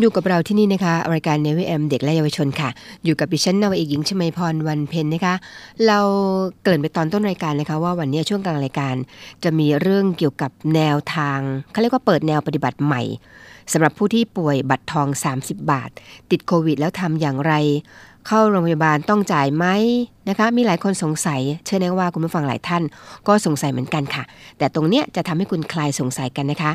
[0.01, 2.71] อยู่กับเราที่นี่นะคะรายการเนวิเอมเด็กและเยาวชนค่ะ
[3.05, 5.35] อยู่กับดิฉันนาวเอกหญิงชมาพรวันเพ็ญนะคะ
[5.87, 5.99] เรา
[6.63, 8.95] เกริ่นไปตอนต้นรายการนะคะ ว่าวันนี้ช่วงกลางรายการ
[9.45, 11.41] จะมีเรื่องเกี่ยวกับแนวทาง
[11.73, 13.03] เขาเรียกว่าเปิดแนวปฏิบัติใหม่
[13.73, 15.09] สำหรับผู้ที่ป่วยบัตรทอง
[15.39, 15.91] 30 บาท
[16.31, 17.53] ติดโควิด แล้วทำอย่างไร
[18.27, 19.67] เข้าโรงพยาบาลต้องจ่ายไหม
[20.29, 22.83] นะคะ มีหลายคนสงสัย เชื่อแน่ว่าคุณผู้ฟังหลายท่าน
[23.29, 24.25] ก็สงสัยเหมือนกันค่ะ
[24.59, 26.73] แต่ตรงเนี้ยจะทำให้คุณคลายสงสัยกันนะคะ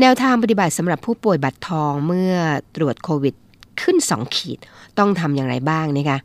[0.00, 2.32] แนวทางปฏิบัติสำหรับผู้ป่วยบัตรทองเมื่อ
[2.76, 3.34] ตรวจโควิด
[3.80, 4.58] ขึ้น 2 ขีด
[4.98, 6.18] ต้องทำอย่างไรบ้างนะคะ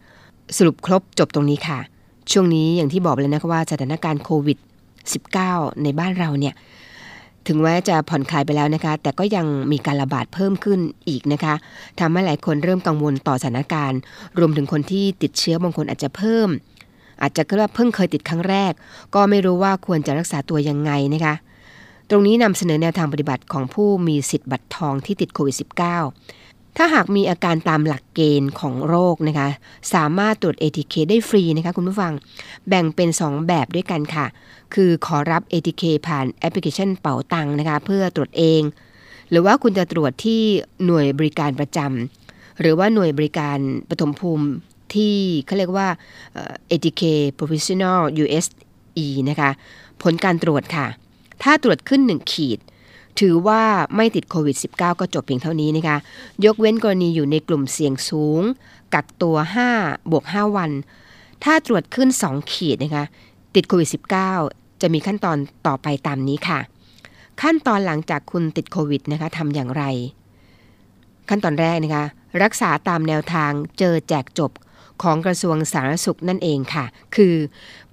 [0.58, 1.80] สรุปครบจบตรงนี้ค่ะ
[2.32, 4.58] ช่วงนี้อย่างที่บอกไปเลยนะคะว่าสถานการณ์โควิด
[5.22, 6.54] -19 ในบ้านเราเนี่ย
[7.48, 11.54] ถึงแม้จะผ่อนคลายไปแล้วนะคะ แต่ก็ยังมีการระบาดเพิ่มขึ้นอีกนะคะ
[12.00, 14.00] ทำให้หลายคนเริ่มกังวลต่อสถานการณ์
[14.40, 16.50] รวมถึงคนที่ติดเชื้อบางคนอาจจะเพิ่ม
[17.22, 18.72] อาจจะก็ว่าเพิ่งเคยติดครั้งแรก
[19.16, 21.36] ก็ไม่รู้ว่าควรจะรักษาตัวยังไงนะคะ
[22.10, 25.56] ตรงนี้นำเสนอแนวทางปฏิบัติของผู้มีสิทธิ์บัตรทองที่ติดโควิด
[26.18, 29.48] -19 ถ้าหากมีอาการตามหลักเกณฑ์ของโรคนะคะ
[29.94, 32.14] สามารถตรวจ ATK ได้ฟรีนะคะคุณผู้ฟัง
[32.68, 34.26] แบ่งเป็น 2 แบบด้วยกันค่ะ
[34.74, 38.62] คือขอรับ ATK ผ่านแอปพลิเคชันเป๋าตังนะคะ เพื่อตรวจเอง
[39.30, 40.42] หรือว่าคุณจะตรวจที่
[40.86, 43.58] หน่วยบริการประจำหรือว่าหน่วยบริการ
[43.90, 44.48] ปฐมภูมิ
[44.94, 45.16] ที่
[45.46, 45.88] เขาเรียกว่า
[46.72, 47.02] ATK
[47.38, 49.50] Professional USE นะคะ
[50.02, 50.88] ผลการตรวจค่ะ
[51.44, 52.60] ถ้าตรวจขึ้น 1 ขีด
[53.20, 53.64] ถือว่า
[53.96, 55.98] ไม่ติดโควิด -19 ก็จบเพียงเท่านี้นะคะ
[56.46, 58.42] ยกเว้นกรณีอยู่ในกลุ่มเสี่ยงสูง
[58.94, 59.36] กักตัว
[59.74, 60.72] 5 บวก 5 วัน
[61.44, 63.06] ถ้าตรวจขึ้น 2 ขีดนะคะ
[63.56, 63.90] ติดโควิด
[64.36, 66.60] -19 จะมีขั้นตอนต่อไปตามนี้ค่ะ
[67.42, 69.84] ขั้นตอนหลังจากคุณติดโควิดนะคะทำอย่างไร
[71.30, 72.06] ขั้นตอนแรกนะคะ
[72.44, 74.52] รักษาตามแนวทางเจอแจกจบ
[75.04, 77.36] ของกระทรวงสาธารณสุขนั่นเองค่ะ คือ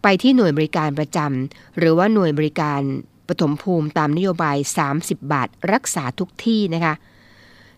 [0.02, 2.80] ไปที่หน่วยบริการประจำหรือว่าหน่วยบริการ
[3.28, 4.56] ปฐมภูมิตามนโยบาย
[4.94, 6.94] 30 บาทรักษาทุกที่นะคะ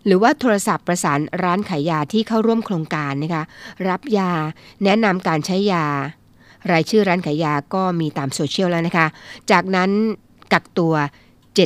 [0.07, 3.43] หรือว่าโทรศัพท์ประสานร้านขายยาที่เข้าร่วมโครงการนะคะ
[3.89, 4.31] รับยา
[4.85, 5.85] แนะนำการใช้ยา
[6.73, 9.07] รายชื่อร้านขายยาก็มีตามโซเชียลแล้วนะคะ
[9.51, 9.91] จากนั้น
[10.53, 10.95] กักตัว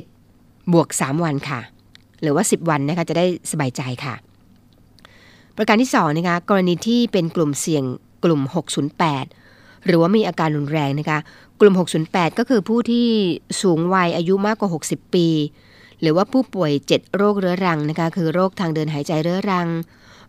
[0.00, 1.60] 7 บวก 3 วันค่ะ
[2.22, 4.14] หรือว่า 10 วันนะคะจะได้สบายใจค่ะ
[5.56, 7.84] ประการที่2นะคะกรณีที่เป็นกลุ่มเสี่ยง
[8.24, 8.40] กลุ่ม
[9.18, 11.18] 608 หรือว่ามีอาการรุนแรงนะคะ
[11.60, 11.74] กลุ่ม
[12.06, 13.08] 608 ก็คือผู้ที่
[13.62, 15.28] สูงวัยอายุมากกว่า 60 ปี
[16.00, 19.68] หรือว่าผู้ป่วย 7 โรคเรื้อรังนะคะ คือโรคทางเดินหายใจเรื้อรัง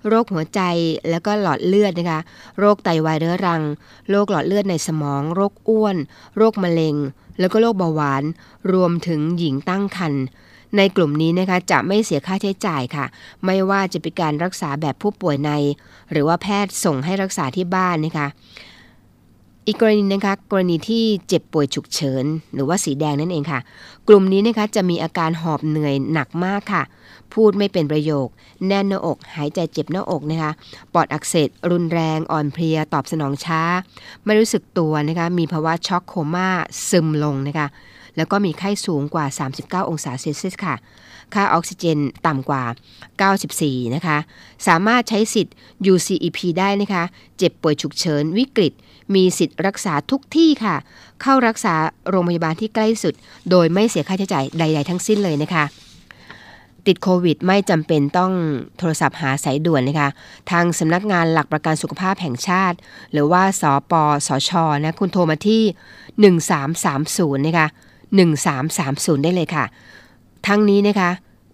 [0.08, 0.62] โรคหัวใจ
[1.10, 2.20] แล้วก็หลอดเลือดนะคะ
[2.60, 3.62] โรคไตวายเรื้อรัง
[4.10, 5.96] โรคหลอดเลือดในสมอง โรคอ้วน
[6.38, 6.96] โรคมะเร็ง
[7.40, 8.24] แล้วก็โรคเบาหวาน
[8.74, 10.24] รวมถึงหญิงตั้งครรภ์
[10.78, 13.06] ในกลุ่มนี้นะคะจะไม่เสียค่าใช้จ่ายค่ะ
[13.46, 15.52] ไม่ว่าจะเป็นการรักษาแบบผู้ป่วยใน
[16.12, 18.28] หรือว่าแพทย์ส่งให้รักษาที่บ้านนะคะ
[19.68, 23.60] อีกกรณีนะคะกรณีที่เจ็บป่วยฉุกเฉิน หรือว่าสีแดงนั่นเองค่ะ
[24.08, 26.84] กลุ่มนี้นะคะจะมีอาการหอบเหนื่อยหนักมากค่ะ
[27.34, 28.28] พูดไม่เป็นประโยค
[28.68, 30.52] แน่นหน้าอก หายใจเจ็บหน้าอกนะคะ
[30.94, 33.62] ปอดอักเสบรุนแรงอ่อนเพลียตอบสนองช้า
[34.26, 36.50] ไม่รู้สึกตัวนะคะมีภาวะช็อกโคม่า
[36.90, 37.68] ซึมลงนะคะ
[38.18, 39.26] แล้วก็มีไข้สูงกว่า
[39.58, 40.76] 39 องศาเซลเซียสค่ะ
[41.34, 42.64] ค่าออกซิเจนต่ำกว่า
[43.30, 44.18] 94 นะคะ
[44.68, 45.56] สามารถใช้สิทธิ์
[45.94, 47.04] UCEP ได้นะคะ
[47.38, 48.74] เจ็บป่วยฉุกเฉินวิกฤต
[49.16, 50.76] มีสิทธิ์รักษาทุกที่ค่ะ
[51.22, 51.74] เข้ารักษา
[52.10, 53.14] โรงพยาบาลที่ใกล้สุด
[53.50, 55.66] โดยไม่เสียค่าใช้จ่ายใด ๆ ทั้งสิ้นเลยนะคะ
[56.88, 58.32] ติดโควิดไม่จำเป็นต้อง
[58.78, 60.10] โทรศัพท์หาสายด่วนนะคะ
[60.52, 62.78] ทางสำนักงานหลักประกันสุขภาพแห่งชาติ
[63.12, 63.94] หรือว่าสป
[64.28, 64.52] สช
[64.84, 65.64] นะคุณโทรมาที่
[67.36, 67.68] 1330 นะคะ
[68.46, 69.66] 1330 ได้เลยค่ะ
[70.48, 71.10] ทั้งนี้นะคะ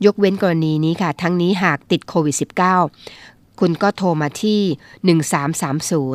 [0.06, 4.60] ยกเว้นกรณีนี้ค่ะ ทั้งนี้หากติดโควิด -19 คุณก็โทรมาที่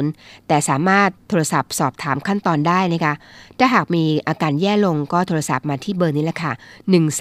[0.01, 3.15] 1330 แต่สามารถโทรศัพท์สอบถามขั้นตอนได้นะคะ
[3.59, 6.53] ถ้าหากมีอาการแย่ลงก็โทรศัพท์มาที่เบอร์นี้แหละค่ะ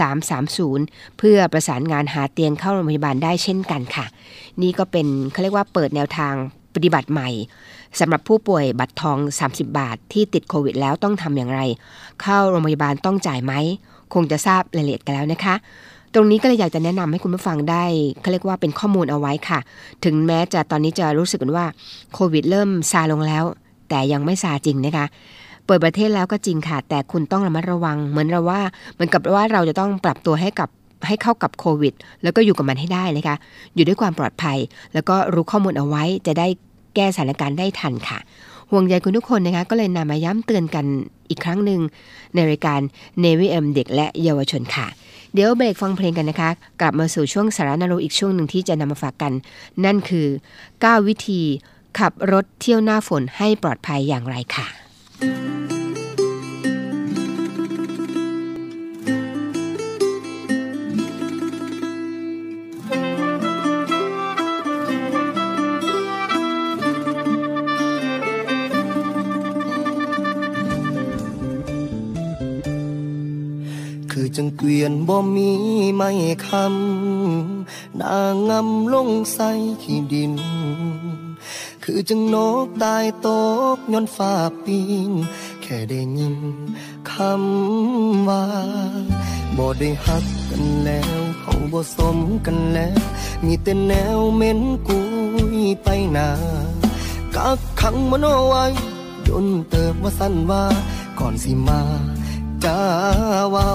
[0.06, 4.06] 1330 เพื่อประสานงานหาเตียงเข้าโรงพยาบาลได้เช่นกันค่ะ
[4.62, 6.34] นี่ก็เป็นเขาเรียกว่าเปิดแนวทาง
[6.76, 7.30] ปฏิบัติใหม่
[8.00, 11.62] สำหรับผู้ป่วยบัตรทอง 30 บาทที่ติดโควิดแล้วต้องทำอย่างไร
[12.22, 13.54] เข้าโรงพยาบาลต้องจ่ายไหม
[14.14, 15.56] คงจะทราบรายละเอียดกันแล้วนะคะ
[16.14, 17.84] ตรงนี้ก็เลยอยากจะแนะนำให้คุณผู้ฟังได้
[18.22, 19.60] เขาเรียกว่าเป็นข้อมูลเอาไว้ค่ะ
[20.06, 21.66] ถึงแม้จะตอนนี้จะรู้สึกกันว่า
[22.14, 23.44] โควิดเริ่มซาลงแล้ว
[23.90, 25.06] แต่ยังไม่ซาจริงนะคะ
[25.66, 28.62] เปิดประเทศแล้วก็จริงค่ะ แต่คุณต้องระมัดระวัง เหมือนเราว่า
[28.94, 30.70] เหมือนกับว่าเราจะต้องปรับตัวให้กับ
[31.08, 31.94] ให้เข้ากับโควิด
[32.24, 33.36] แล้วก็อยู่กับมันให้ได้นะคะ
[33.76, 34.58] อยู่ด้วยความปลอดภัย
[34.94, 36.48] แล้วก็รู้ข้อมูลเอาไว้จะได้
[36.96, 38.20] แก้สถานการณ์ได้ทันค่ะ
[38.72, 40.86] ห่วงใยคุณทุกคนนะคะก็เลยนำมาย้ำเตือนกัน
[41.30, 41.80] อีกครั้งหนึ่ง
[42.34, 42.80] ในรายการ
[43.22, 44.88] n นวิเอ็มเด็กและเยาวชนค่ะ
[45.34, 46.50] เดี๋ยวเบรกฟังเพลงกันนะคะ
[46.82, 49.34] กลับมาสู่ช่วงสาระนรกอีกช่วงหนึ่งที่จะนำมาฝากกัน
[49.86, 50.28] นั่นคือ
[50.68, 51.42] 9 วิธี
[52.00, 54.68] ขับรถเที่ยวหน้าฝนให้ปลอดภัยอย่างไรค่ะ
[74.36, 75.52] จังเกวียนบ่มี
[75.96, 76.10] ไม่
[76.48, 79.50] คำนางงำลงใส่
[79.82, 80.34] ขี้ดิน
[81.84, 83.28] คือจังนกตายต
[83.76, 85.14] กย้อนฟ้าปีน
[85.62, 86.38] แค่ได้ยิน
[87.12, 88.44] คำว่า
[89.58, 93.02] บ่ได้หักกันแล้วเขาบ่สมกันแล้ว
[93.46, 95.00] มีแต่แนวเม็นกุ
[95.56, 96.30] ยไปนา
[97.36, 98.66] กักขังมันเอาไว้
[99.28, 100.64] จนเติบว่าสั้นว่า
[101.20, 101.82] ก่อนสิมา
[102.66, 102.82] จา
[103.50, 103.72] เว้า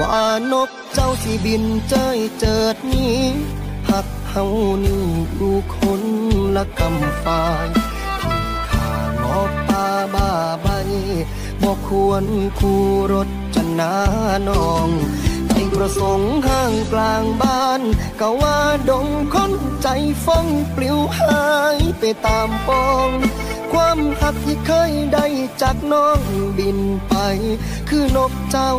[0.00, 3.18] ว่านกเจ้าสิบินเจ้ยเจิดนี้
[3.88, 4.44] หักเฮา
[4.84, 5.02] นี่
[5.34, 6.02] อยู่คน
[6.56, 7.68] ละกำฝ่าย
[8.22, 8.92] ที่ขา
[9.24, 10.30] งอกตาบ้า
[10.62, 10.68] ใบ
[11.62, 12.24] บ่ควร
[12.58, 13.94] คู่รถจะนา
[14.48, 14.88] น้อง
[15.48, 17.80] ใจประสงค์ห้างกลางบ้าน
[18.20, 18.58] ก็ว่า
[18.90, 19.52] ดงคน
[19.82, 19.88] ใจ
[20.24, 21.44] ฟ้องปลิวหา
[21.76, 23.10] ยไปตามปอง
[23.72, 25.26] ความหักที่เคยได้
[25.62, 26.20] จากน้อง
[26.58, 26.78] บิน
[27.08, 27.14] ไป
[27.88, 28.72] คือนกเจ้า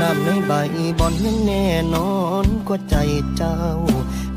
[0.00, 0.52] น้ำในใบ
[0.98, 2.96] บอนยังแน่นอนกว่าใจ
[3.36, 3.58] เจ้า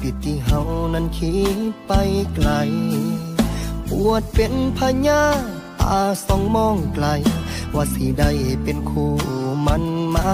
[0.02, 0.62] ผิดที่เฮา
[0.94, 1.92] นั้นคิดไป
[2.36, 2.50] ไกล
[3.90, 5.24] ปวดเป็นพญา
[5.82, 7.08] ตาสองมองไกล
[7.76, 8.32] ว่าสิได้
[8.64, 9.14] เป็นคู่
[9.66, 9.84] มัน
[10.16, 10.30] มา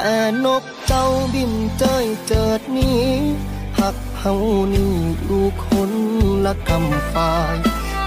[0.00, 3.04] แต่นกเจ้าบินเจยเจิดนี้
[3.78, 4.34] หักเฮา
[4.72, 4.92] นี่
[5.24, 5.92] อยู่คน
[6.44, 7.56] ละกำฝ่าย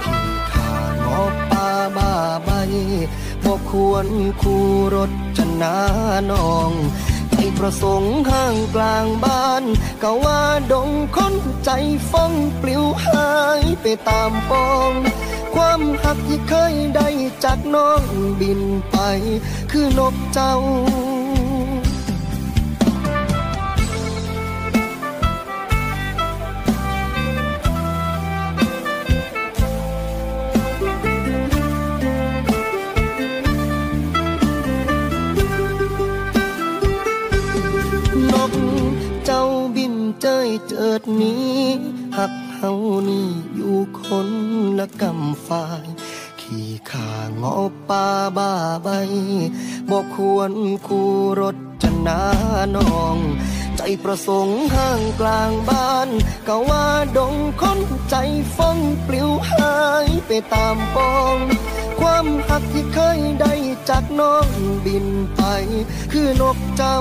[0.04, 1.16] ที่ข้างอ
[1.52, 2.14] ป่าบ้า
[2.46, 2.50] ใบ
[3.44, 4.08] บ่ควร
[4.42, 5.78] คู่รถจะนา
[6.32, 6.72] น้อง
[7.32, 9.64] ใจประสงค์ห้างกลางบ้าน
[10.02, 11.70] ก็ว่าดงคนใจ
[12.10, 14.92] ฟ้องปลิวหายไปตามปอง
[15.56, 17.08] ความหักที่เคยได้
[17.44, 18.04] จากน้อง
[18.40, 18.98] บินไป
[19.72, 20.56] คือนกเจ้า
[41.00, 41.56] ดนี้
[42.18, 42.72] หักเฮา
[43.10, 44.30] นี่อยู่คน
[44.80, 45.86] ละกำฝ่าย
[46.42, 47.58] ขี่ขางอ
[47.90, 48.52] ป่าบ้า
[48.84, 48.90] ใบ
[49.90, 50.54] บอกควร
[50.88, 51.10] คู่
[51.42, 52.22] รถจะนา
[52.76, 53.18] น้อง
[53.78, 56.10] ใจประสงค์ห้างกลางบ้าน
[56.48, 58.16] ก็ว่าดงคนใจ
[58.56, 58.78] ฟ้อง
[59.08, 59.76] ปลิวหา
[60.06, 61.38] ยไปตามปอง
[62.00, 63.54] ความหักที่เคยได้
[63.90, 64.48] จากน้อง
[64.86, 65.42] บินไป
[66.12, 67.00] คือนกเจ้า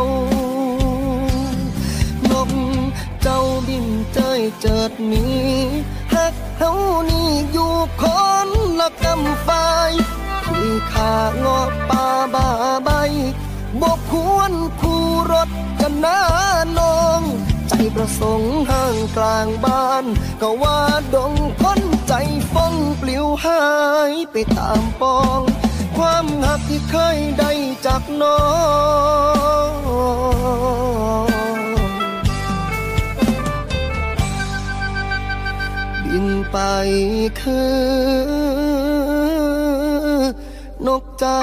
[3.22, 5.48] เจ้าบินเจยเจิดนี้
[6.14, 6.72] หักเฮา
[7.10, 8.04] นี่อยู่ค
[8.46, 8.48] น
[8.80, 9.92] ละกำฝ่าย
[10.46, 12.48] ที่ขางอป่าบา
[12.84, 12.90] ใบ
[13.80, 15.48] บกควรคู่รถ
[15.80, 16.20] กันนา
[16.78, 17.22] น้อง
[17.68, 20.04] ใจประสงค์ห้างกลางบ้าน
[20.40, 20.80] ก็ว่า
[21.14, 22.14] ดงคนใจ
[22.52, 23.62] ฟ้องปลิวหา
[24.10, 25.40] ยไปตามปอง
[25.96, 27.52] ความหักที่เคยได้
[27.86, 28.40] จากน้อ
[31.38, 31.39] ง
[36.52, 36.58] ไป
[37.40, 37.76] คือ
[40.86, 41.40] นกเจ้า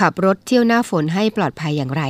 [0.00, 2.02] ขับรถเที่ยวหน้าฝนให้ปลอดภัยอย่างไร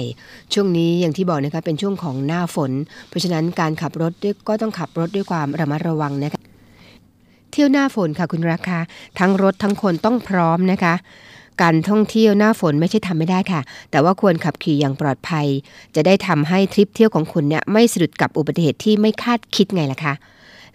[0.52, 2.72] ช่วงนี้อย่างที่บอกนะคะเป็นช่วงของหน้าฝน
[3.08, 4.12] เพราะฉะนั้นการขับรถ
[4.48, 6.40] ก็ต้องขับรถด้วยความระมัดระวังนะคะ
[7.50, 8.78] เที่ยวหน้าฝนค่ะคุณราคา
[9.18, 10.94] ทั้งรถทั้งคนต้องพร้อมนะคะ
[11.62, 15.46] การท่องเที่ยวหน้าฝนไม่ใช่ทำไม่ได้ค่ะ แต่ว่าควรขับขี่อย่างปลอดภัย
[15.94, 20.14] จะได้ทำให้ทริปเที่ยวของคุณเนี่ยไม่สะดุดกับอุบัติเหตุที่ไม่คาดคิดไงล่ะคะ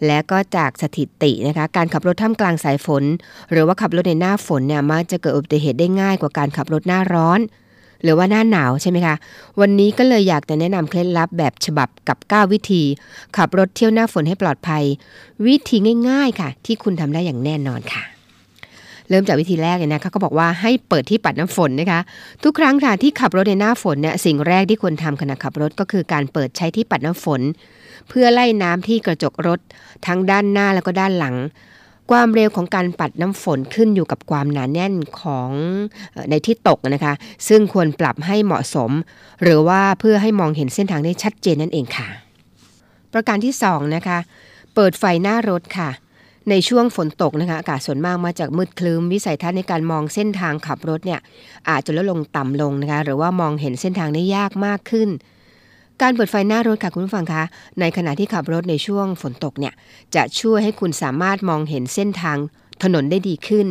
[0.06, 3.04] และก็จากสถิตินะคะการขับรถท่ามกลางสายฝน
[3.52, 7.40] หรือว่าขับรถในหน้าฝนเนี่ยมักจะเกิดอุบัติเหตุได้ง่ายกว่าการขับรถหน้าร้อน
[8.04, 9.16] หรือว่าหน้าหนาวใช่ไหมคะ
[9.62, 12.84] วันนี้ก็เลยอยากจะแนะนำเคล็ดลับแบบฉบับกับ 9 วิธี
[13.38, 14.84] ขับรถเที่ยวหน้าฝนให้ปลอดภัย
[15.48, 15.78] วิธี
[16.10, 18.04] ง่าย ๆค่ะ ที่คุณทำได้อย่างแน่นอนค่ะ
[19.10, 22.00] เริ่มจากวิธีแรกเลยนะคะก็บอกว่าให้เปิดที่ปัดน้ำฝนนะคะ
[22.44, 27.42] ทุกครั้งค่ะที่ขับรถในหน้าฝนเนี่ยสิ่งแรกที่ควรทำขณะขับรถก็คือการเปิดใช้ที่ปัดน้ำฝน
[28.10, 29.60] เพื่อไล่น้ำที่กระจกรถ
[30.06, 31.36] ทั้งด้านหน้าแล้วก็ด้านหลัง
[32.12, 35.50] ความเร็วของการปัดน้ำฝนขึ้นอยู่กับความหนาแน่นของ
[36.30, 37.14] ในที่ตกนะคะ
[37.48, 38.92] ซึ่งควรปรับให้เหมาะสม
[39.44, 42.08] หรือว่าเพื่อให้มองเห็นเส้นทางได้ชัดเจนนั่นเองค่ะ
[43.14, 44.18] ประการที่สองนะคะ
[44.76, 45.90] เปิดไฟหน้ารถค่ะ
[46.50, 51.20] ในช่วงฝนตกนะคะอากาศส่วนมากมาจากมืดคลึ้มวิสัยทัศน์ในการมองเส้นทางขับรถเนี่ย
[51.70, 55.10] อาจจะลดลงต่ำลงนะคะหรือว่ามองเห็นเส้นทางได้ยากมากขึ้น
[56.02, 57.44] การเปิดไฟหน้ารถค่ะคุณผู้ฟังคะ
[57.80, 59.74] ในขณะที่ขับรถในช่วงฝนตกเนี่ย
[60.16, 62.38] จะช่วยให้คุณสามารถมองเห็นเส้นทาง
[62.84, 63.68] ถนนได้ดีขึ้น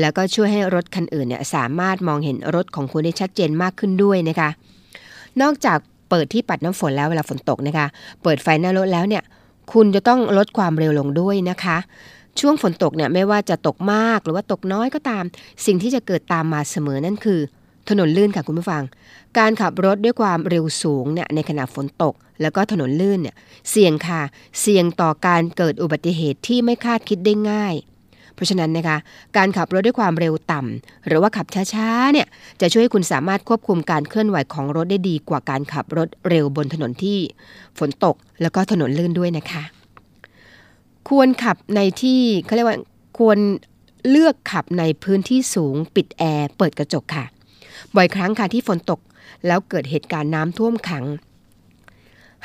[0.00, 4.48] แล้วก็ช่วยให้รถคันอื่นเนี่ยสามารถมองเห็นรถของคุณได้ชัดเจนมากขึ้นด้วยนะคะ
[5.42, 5.78] นอกจาก
[6.10, 7.86] เปิดที่ปัดน้ำฝนแล้วเวลาฝนตกนะคะ
[8.22, 9.22] เปิดไฟหน้ารถแล้วเนี่ย
[9.72, 11.78] คุณจะต้องลดความเร็วลงด้วยนะคะ
[12.40, 15.24] ช่วงฝนตกเนี่ยไม่ว่าจะตกมากหรือว่าตกน้อยก็ตาม
[15.66, 17.40] สิ่งที่จะเกิดตามมาเสมอนั่นคือ
[17.88, 18.82] ถนนลื่นค่ะคุณผู้ฟัง
[19.38, 23.36] การขับรถด้วยความเร็วสูงเนี่ยในขณะฝนตก แล้วก็ถนนลื่นเนี่ย
[23.70, 24.22] เสี่ยงค่ะ
[24.60, 27.74] เสี่ยงต่อการเกิดอุบัติเหตุที่ไม่คาดคิดได้ง่าย
[28.42, 28.96] ราะฉะนั้นนะคะ
[29.36, 32.26] การขับรถด้วยความเร็วต่ำหรือว่าขับช้าๆเนี่ย
[32.60, 37.18] จะช่วยคุณสามารถควบคุมการเคลื่อนไหวของรถได้ดีกว่าการขับรถเร็วบนถนนที่
[37.78, 39.62] ฝนตกแล้วก็ถนนลื่นด้วยนะคะ
[41.08, 42.78] ควรขับในที่เขาเรียกว่า
[43.18, 43.38] ควร
[44.08, 47.24] เลือกขับในพื้นที่สูงปิดแอร์เปิดกระจกค่ะ
[47.94, 49.00] บ่อยครั้งค่ะที่ฝนตก
[49.46, 51.04] แล้วเกิดเหตุการณ์น้ำท่วมขัง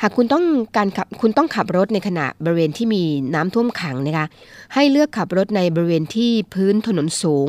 [0.02, 0.44] หากคุณต้อง
[0.76, 3.02] การขับคุณต้องขับรถในขณะบริเวณที่มี
[3.34, 4.26] น้ำท่วมขังนะคะ
[4.74, 7.48] ให้เลือกขับรถในบริเวณที่พื้นถนนสูง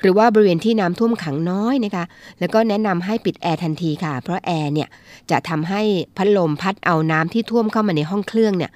[0.00, 2.04] หรือว่าบริเวณที่น้ำท่วมขังน้อยนะคะ
[2.40, 4.88] แล้วก็แนะนำให้ปิดแอร์ทันทีค่ะ เพราะแอร์เนี่ย
[5.30, 5.82] จะทำให้
[6.16, 8.70] พัดลมพัดเอาน้ำที่ท่วมเข้ามาในห้องเครื่องเนี่ย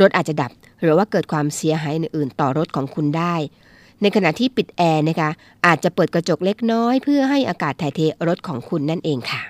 [0.00, 3.34] รถอาจจะดับ หรือว่าเกิดความเสียหายอื่นๆ ต่อรถของคุณได้
[4.02, 5.30] ในขณะที่ปิดแอร์นะคะ
[5.66, 9.42] อาจจะเปิดกระจกเล็กน้อย เพื่อให้อากาศถ่ายเทรถของคุณนั่นเองค่ะ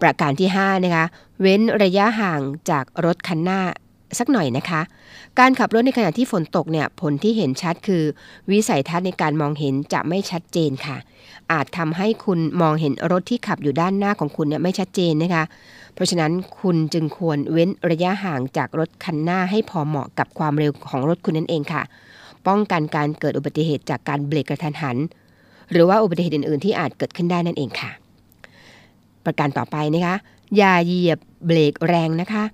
[0.00, 1.06] ประการที่5นะคะ
[1.40, 3.60] เว้นระยะห่างจากรถคันหน้า
[4.18, 4.80] สักหน่อยนะคะ
[5.38, 8.02] การขับรถในขณะที่ฝนตกเนี่ยผลที่เห็นชัดคือ
[8.50, 10.96] วิสัยทัศน์ในการมองเห็นจะไม่ชัดเจนค่ะ
[11.52, 15.44] อาจทำให้คุณมองเห็นรถที่ขับอยู่ด้านหน้าของคุณเนี่ยไม่ชัดเจนนะคะ
[15.94, 21.82] เพราะฉะนั้นคุณจึงควรเว้นระยะห่างจากรถคันหน้าให้พอเหมาะกับความเร็วของรถคุณนั่นเองค่ะ
[22.46, 24.96] ป้องกันการเกิดอุบัติเหตุจากการเบรกกระทันหัน
[25.72, 27.90] หรือว่าอุบัติเหตุอื่นๆ ที่อาจเกิดขึ้นได้นั่นเองค่ะ
[29.24, 30.16] ประการต่อไปนะคะ
[30.56, 32.44] อย่าเหยียบเบรกแรงนะคะ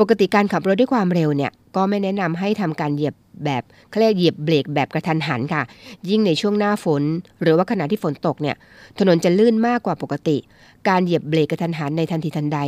[0.00, 5.62] ปกติการขับรถด้วยความเร็วเนี่ยก็ไม่แนะนำให้ทำการเหยียบแบบเขาเรียกเหยียบเบรกแบบกระทันหันค่ะ
[6.08, 7.02] ยิ่งในช่วงหน้าฝน
[7.42, 8.56] หรือว่าขณะที่ฝนตกเนี่ย
[8.98, 10.36] ถนนจะลื่นมากกว่าปกติ
[10.88, 12.58] การเหยียบเบรกกระทันหันในทันทีทันใด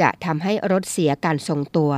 [0.00, 1.92] จะทำให้รถเสียการทรงตัว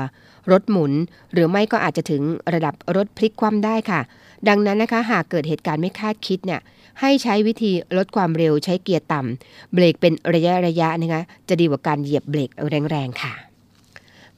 [0.53, 0.93] รถหมุน
[1.33, 2.23] หรือไม่ก็อาจจะถึง
[2.55, 4.01] ระดับรถพลิกคว่ำได้ค่ะ
[4.49, 6.61] ดังนั้นนะคะ หากเกิดเหตุการณ์ไม่คาดคิดเนี่ย
[7.01, 12.51] ให้ใช้วิธีลดความเร็วใช้เกียร์ต่ำเบรกเป็นระยะระยะนะคะจะดีกว่าการเหยียบเบรก
[12.91, 13.33] แรงๆค่ะ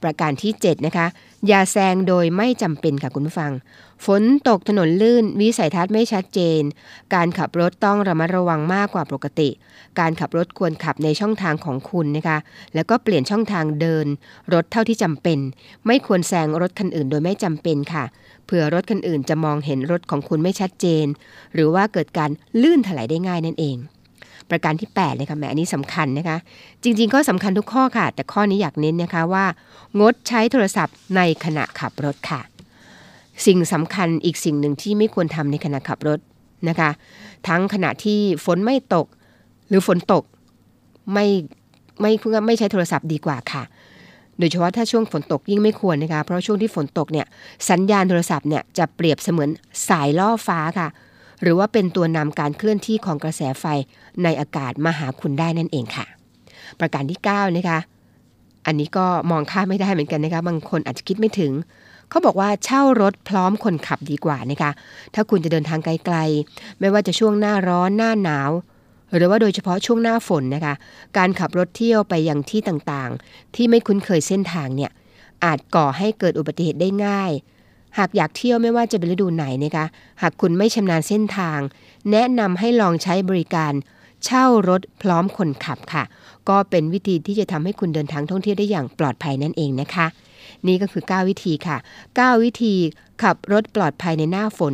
[0.03, 1.07] ประการที่ 7 นะคะ
[1.47, 3.51] อย่าแซงโดยไม่จำเป็นค่ะคุณผู้ฟัง
[4.05, 6.61] ฝนตกถนนลื่น วิสัยทัศน์ไม่ชัดเจน
[7.13, 9.49] การขับรถต้องระมัดระวังมากกว่าปกติ
[9.99, 12.37] การขับรถควรขับในช่องทางของคุณนะคะ
[12.75, 14.07] แล้วก็เปลี่ยนช่องทางเดิน
[14.53, 15.39] รถเท่าที่จำเป็น
[15.87, 18.03] ไม่ควรแซงรถคันอื่นโดยไม่จำเป็นค่ะ
[18.45, 21.05] เผื่อรถคันอื่นจะมองเห็นรถของคุณไม่ชัดเจน
[21.53, 22.29] หรือว่าเกิดการ
[22.61, 23.77] ลื่นถลายได้ง่ายนั่นเอง
[24.49, 26.37] ประการที่ 8 เลยค่ะแหมอันนี้สำคัญนะคะ
[26.83, 29.45] จริงๆ ก็สำคัญทุกข้อค่ะ แต่ข้อนี้อยากเน้นนะคะว่า
[29.99, 32.41] งดใช้โทรศัพท์ในขณะขับรถค่ะ
[33.45, 36.19] สิ่งสำคัญอีกสิ่งหนึ่งที่ไม่ควรทำในขณะขับรถ
[36.69, 36.89] นะคะ
[37.47, 39.07] ทั้งขณะที่ฝนไม่ตก
[39.69, 40.23] หรือฝนตก
[41.13, 41.25] ไม่
[42.01, 42.11] ไม่
[42.47, 43.63] ไม่ใช้โทรศัพท์ดีกว่าค่ะ
[44.39, 47.25] โดยเฉพาะถ้าช่วงฝนตกยิ่งไม่ควรนะคะ เพราะช่วงที่ฝนตกเนี่ย
[47.69, 49.49] สัญญาณโทรศัพท์เนี่ยจะเปรียบเสมือน
[49.89, 50.87] สายล่อฟ้าค่ะ
[51.41, 53.65] หรือว่าเป็นตัวนำการเคลื่อนที่ของกระแสไฟ
[54.23, 56.05] ในอากาศมาหาคุณได้นั่นเองค่ะ
[56.79, 57.79] ประการที่9นะคะ
[58.65, 61.51] อันนี้ก็มองข้ามไม่ได้เหมือนกันนะคะบางคนอาจจะคิดไม่ถึง
[62.09, 64.71] เขาบอกว่าเช่ารถพร้อมคนขับดีกว่านะคะ
[65.13, 68.51] ถ้าคุณจะเดินทางไกลๆ ไม่ว่าจะช่วงหน้าร้อนหน้าหนาว
[69.15, 70.73] หรือว่าโดยเฉพาะช่วงหน้าฝนนะคะ
[71.17, 74.91] การขับรถเที่ยวไปยังที่ต่างๆ ที่ไม่คุ้นเคยเส้นทางเนี่ย
[75.43, 77.31] อาจก่อให้เกิดอุบัติเหตุได้ง่าย
[77.97, 79.85] หากอยากเที่ยวไม่ว่าจะเป็นฤดูไหนนะคะ
[80.21, 81.59] หากคุณไม่ชำนาญเส้นทาง
[82.11, 83.73] แนะนำให้ลองใช้บริการ
[84.25, 86.03] เช่ารถพร้อมคนขับค่ะ
[86.49, 90.07] ก็เป็นวิธีที่จะทำให้คุณเดินทางท่องเที่ยวได้อย่างปลอดภัยนั่นเองนะคะ
[90.67, 91.77] นี่ก็คือ 9 วิธีค่ะ
[92.09, 92.73] 9 วิธี
[93.23, 94.73] ขับรถปลอดภัยในหน้าฝน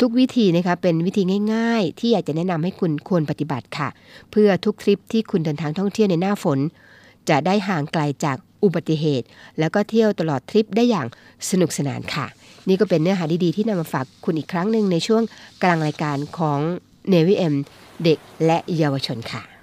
[0.00, 1.22] ทุกวิธีนะคะเป็นวิธี
[1.54, 3.88] ง่าย ๆ ที่อยากจะแนะนำให้คุณควรปฏิบัติค่ะ
[4.30, 6.58] เพื่อทุกทริปที่คุณเดินทางท่องเที่ยวในหน้าฝน
[7.28, 9.26] จะได้ห่างไกลจากอุบัติเหตุ
[9.58, 11.06] แล้วก็เที่ยวตลอดทริปได้อย่าง
[11.50, 12.26] สนุกสนานค่ะ
[12.68, 15.22] นี่ก็เป็นเนื้อหาดีๆ ที่นำมาฝากคุณอีกครั้งหนึ่งในช่วง
[15.62, 16.60] กลางรายการของ
[17.08, 17.54] เนวิเอ็ม
[18.04, 19.57] เด็กและเยาวชนค่ะ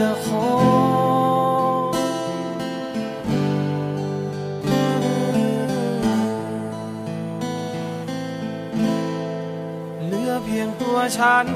[0.00, 0.48] จะขอ
[10.04, 11.46] เหลือเพียงตัวฉัน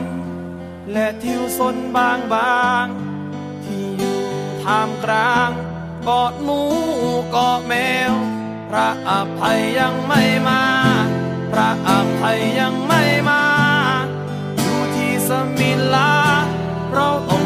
[0.93, 2.87] และทิวสนบางบาง
[3.65, 4.21] ที่อยู่
[4.63, 5.51] ท่ามกลาง
[6.09, 6.61] กาะหนู
[7.35, 7.73] กาะแม
[8.13, 8.15] ว
[8.71, 10.63] พระอภัยยังไม่มา
[11.53, 13.43] พระอภัยยังไม่มา
[14.59, 16.13] อยู่ที่สมิลา
[16.95, 17.44] เราต้อง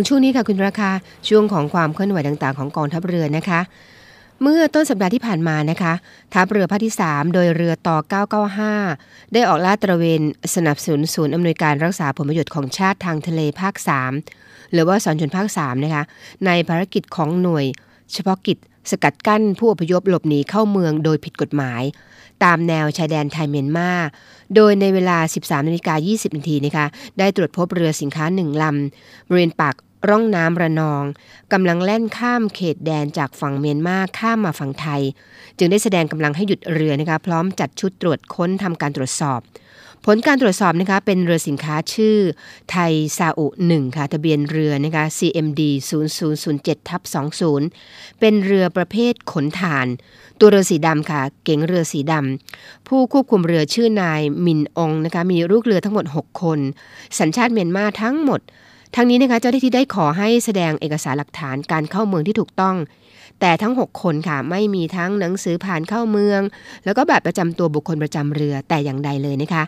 [0.00, 0.90] ถึงช่วงนี้ค่ะคุณราคา
[1.28, 3.60] ช่วงของความเคลื่อนไหวต่างๆ ของกองทัพเรือนะคะ
[4.42, 5.92] เมื่อต้นสัปดาห์ที่ผ่านมานะคะ
[6.34, 7.96] ทัพเรือภาคที่ 3 โดยเรือต่อ
[8.64, 10.20] 995 ได้ออกลาดตระเวน
[10.54, 13.74] สนับสนุนศูนย์อำนวยการรักษาผลประโยชน์ของชาติทางทะเลภาค
[14.24, 16.02] 3 หรือว่าสอนชนภาค 3 นะคะ
[16.46, 17.64] ในภารกิจของหน่วย
[18.12, 18.58] เฉพาะกิจ
[18.90, 21.82] สกัดกั้นผู้อพยพหลบหนีเข้าเมืองโดยผิดกฎหมาย
[22.44, 23.90] ตามแนวชายแดนไทยเมียนมา
[24.56, 26.86] โดยในเวลา 13นาฬิกา20นาทีนะคะ
[27.18, 29.74] ได้ตรวจพบเรือสินค้าหนึ่งลำบริเวณปาก
[30.08, 31.02] ร่องน้ำระนอง
[31.52, 35.02] กำลังแล่นข้ามเขตแดนจากฝั่งเมียนมาข้ามมาฝั่งไทย
[35.58, 39.40] จึงได้แสดงกำลังให้หยุดเรือนะคะพร้อมจัดชุดตรวจค้นทำการตรวจสอบ
[40.06, 42.16] ผลการตรวจสอบนะคะเป็นเรือสินค้าชื่อ
[42.70, 45.60] ไทยซาอุ1ค่ะทะเบียนเรือนะคะ CMD
[46.24, 47.02] 0007ทับ
[47.62, 49.86] 20 เป็นเรือประเภทขนถ่าน
[50.38, 56.58] ตัวเรือสีดำค่ะเก๋งเรือสีดำผู้ควบคุมเรือชื่อนายมินองนะคะมีลูกเรือทั้งหมด 6 คน
[57.18, 58.40] สัญชาติเมียนมาทั้งหมด
[58.94, 62.76] ทั้งนี้นะคะเจ้าหน้าที่ได้ขอให้แสดงเอกสารหลักฐานการเข้าเมืองที่ถูกต้อง
[63.40, 66.40] แต่ทั้ง 6 คนค่ะไม่มีทั้งหนังสือผ่านเข้าเมือง
[66.84, 69.62] แล้วก็แบบประจำตัวบุคคลประจำเรือแต่อย่างใดเลยนะคะ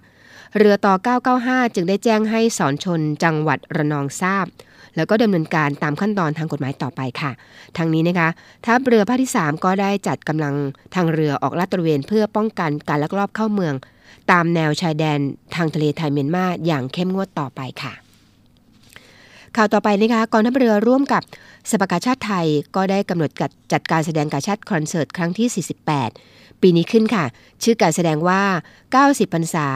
[0.59, 0.95] เรือต่อ
[1.35, 4.47] 995 จึงได้แจ้งให้สอนชนจังหวัดระนองทราบ
[4.97, 7.31] แล้วก็ดำเนินการตามขั้นตอนทางกฎหมายต่อไปค่ะ
[7.77, 8.29] ทั้งนี้นะคะ
[8.65, 10.55] ทัพเรือภาคที่ 3 ก็ได้จัดกำลัง
[10.95, 13.75] ทางเรือออกลาดตระเวน เพื่อป้องกันการลักลอบเข้าเมือง
[14.31, 15.19] ตามแนวชายแดน
[15.55, 17.93] ทางทะเลไทยเมียนมาอย่างเข้มงวดต่อไปค่ะ
[19.57, 21.23] ข่าวต่อไปนะคะกองทัพเรือร่วมกับ
[21.71, 22.47] สภากาชาติไทย
[22.77, 23.31] ก็ได้กำหนด
[23.73, 25.65] จัดการแสดงกาชาติคอนเสิร์ตครั้งที่
[26.15, 27.25] 48 ปีนี้ขึ้นค่ะ
[27.63, 28.43] ชื่อการแสดงว่า
[29.11, 29.67] 90 พรรษา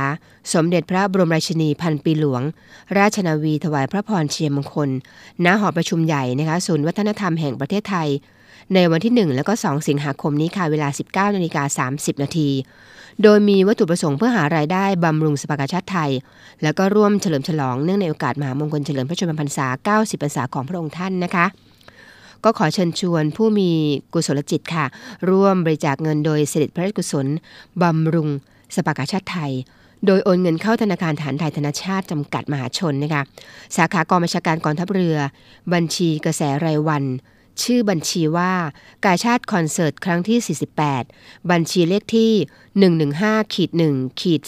[0.52, 2.42] สมเด็จพระบรมราชินีพันปีหลวง
[2.98, 4.90] ราชนาวีถวายพระพรเชียรมงคล
[5.44, 8.08] ณหอประชุมใหญ่นะคะศูนย์วัฒนธรรมแห่งประเทศไทย
[8.74, 10.88] ในวันที่ 1 แล้วก็ 2 สิงหาคมนี้ค่ะเวลา
[11.30, 12.48] 19นาฬิกา30 นาที
[13.22, 16.10] โดยมีวัตถุประสงค์เพื่อหารายได้บำรุงสภากาชาติไทย
[16.62, 21.46] แล้วก็ร่วมเฉลิมฉลองเนื่องในโอกาสมหามงคลเฉลิมพระชนมพรรษา 90 พรรษาของพระองค์ท่านนะคะ
[22.44, 23.70] ก็ขอเชิญชวนผู้มี
[24.12, 24.86] กุศลจิตค่ะ
[25.30, 27.26] ร่วมบริจาคเงินโดยเสด็จพระราชกุศล
[27.82, 28.28] บำรุง
[28.76, 29.52] สภากาชาติไทย
[30.06, 33.22] โดยโอนเงินเข้าธนาคารฐานไทยธนชาติจำกัดมหาชนนะคะ
[33.76, 35.16] สาขากองบัญชาการกองทัพเรือ
[35.72, 37.04] บัญชีกระแสรายวัน
[37.62, 38.52] ชื่อบัญชีว่า
[39.04, 40.56] กาชาติคอนเสิร์ตครั้งที่
[41.02, 42.32] 48 บัญชีเลขที่
[42.92, 44.40] 115ขีด1ขีด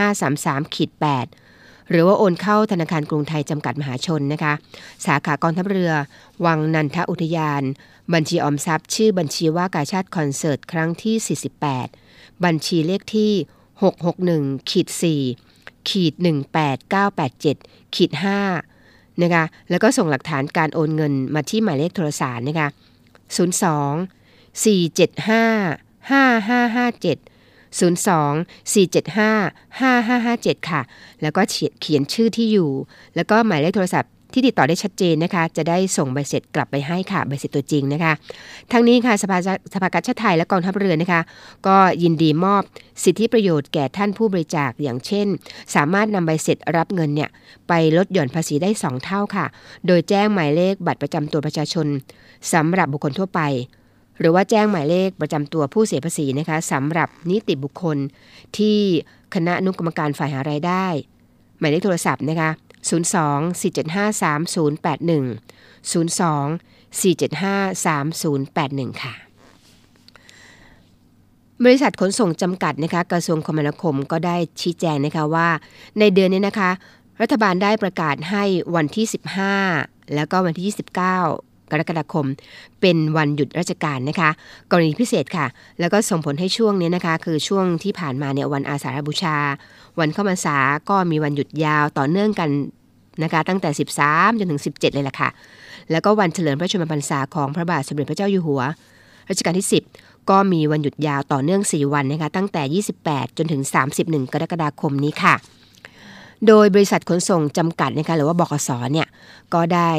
[0.00, 0.90] 07533ขีด
[1.40, 4.54] 8หรือว่าโอนเข้าธนาคารกรุงไทยจำกัดมหาชนนะคะ
[5.06, 5.92] สาขากองทัพเรือ
[6.44, 7.62] วังนันทอุทยาน
[8.12, 11.38] บัญชีออมทรัพย์ ชื่อบัญชีว่ากาชาติคอนเสิร์ตครั้งที่
[11.80, 13.32] 48 บัญชีเลขที่
[14.02, 14.88] 661ขีด
[15.38, 16.14] 4ขีด
[17.04, 18.71] 18987ขีด5
[19.22, 22.68] นะคะแล้วก็ส่งหลักฐานการโอนเงินมาที่หมายเลขโทรศัพท์นะคะ
[23.36, 27.18] 02 475 5557
[27.72, 27.80] 02
[28.72, 30.80] 475 5557 ค่ะ
[31.22, 31.40] แล้วก็
[31.80, 32.70] เขียนชื่อที่อยู่
[33.16, 38.12] แล้วก็หมายเลขโทรศัพท์ ที่ติดต่อได้ชัดเจนนะคะ จะได้ส่งใบเสร็จกลับไปให้ค่ะใบเสร็จตัวจริงนะคะ
[38.72, 39.38] ทั้งนี้ค่ะสภา
[39.74, 41.20] สภากาชาติไทยและกองทัพเรือนะคะ
[41.66, 42.62] ก็ยินดีมอบ
[43.04, 45.26] สิทธิประโยชน์แก่ท่านผู้บริจาคอย่างเช่น
[45.74, 47.30] สามารถนำใบเสร็จรับเงินเนี่ย
[47.68, 49.46] ไปลดหย่อนภาษีได้ 2 เท่าค่ะ
[49.86, 51.86] โดยแจ้งหมายเลขบัตรประจำตัวประชาชน
[52.52, 53.40] สำหรับบุคคลทั่วไป
[54.18, 57.96] หรือว่าแจ้งหมายเลขประจำตัวผู้เสียภาษีนะคะสำหรับนิติบุคคล
[58.58, 58.78] ที่
[59.34, 60.86] คณะอนุกรรมการฝ่ายหารายได้
[61.58, 62.50] หมายเลขโทรศัพท์นะคะ
[62.90, 62.90] 02
[63.60, 65.40] 475 3081
[65.82, 66.58] 02
[67.00, 69.14] 475 3081 ค่ะ
[71.64, 75.48] บริษัทขนส่งจำกัดนะคะกระทรวงคมนาคมก็ได้ชี้แจงนะคะว่า
[75.98, 76.70] ในเดือนนี้นะคะ
[77.20, 79.06] รัฐบาลได้ประกาศให้วันที่
[79.60, 82.26] 15 แล้วก็วันที่ 29 กรกฎาคม
[82.80, 84.30] เป็นวันหยุดราชการนะคะ
[84.70, 85.46] กรณีพิเศษค่ะ
[85.80, 89.36] แล้วก็ส่งผลให้ช่วงนี้นะคะ คือช่วงที่ผ่านมาเนี่ยวันอาสาฬบูชา
[89.98, 90.56] วันเข้าพรรษา
[90.90, 92.50] ก็มีวันหยุดยาวต่อเนื่องกัน
[93.22, 93.70] นะคะ ตั้งแต่
[94.04, 95.28] 13 จนถึง 17 เลยล่ะค่ะ
[95.90, 98.62] แล้วก็วันเฉลิมพระชนมพรรษาของพระบาทสมเด็จพระเจ้าอยู่หัว
[99.30, 99.68] รัชกาลที่
[99.98, 103.62] 10 ก็มีวันหยุดยาวต่อเนื่อง 4 วันนะคะ ตั้งแต่ 28 จนถึง
[103.98, 105.34] 31 กรกฎาคมนี้ค่ะ
[106.48, 109.08] โดยบริษัทขนส่งจำกัดนะคะหรือว่าบกสเนี่ย
[109.54, 109.90] ก็ได้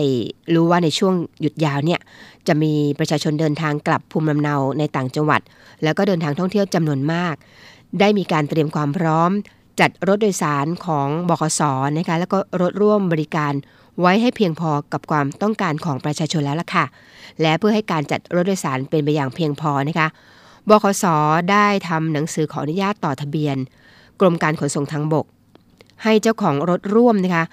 [0.54, 2.00] รู้ว่าในช่วงหยุดยาวเนี่ย
[2.48, 5.41] จะมีประชาชนเดินทางกลับภูมิลำเนาในต่างจังหวัด
[5.84, 7.36] แล้วก็เดินทางท่องเที่ยวจำนวนมาก
[8.00, 9.32] ได้มีการเตรียมความพร้อม
[9.80, 11.62] จัดรถโดยสารของบกส
[11.98, 13.54] นะคะแล้วก็รถร่วมบริการ
[14.00, 16.86] ไว้ให้เพียงพอกับความต้องการของประชาชนแล้วล่ะค่ะ
[17.41, 20.08] และเพื่อให้การจัดรถโดยสารเป็นไปอย่างเพียงพอนะคะ
[20.70, 21.06] บขส
[21.52, 23.58] ได้ทำหนังสือขออนุญาตต่อทะเบียน
[24.20, 25.26] กรมการขนส่งทางบก
[26.04, 27.45] ให้เจ้าของรถร่วมนะคะ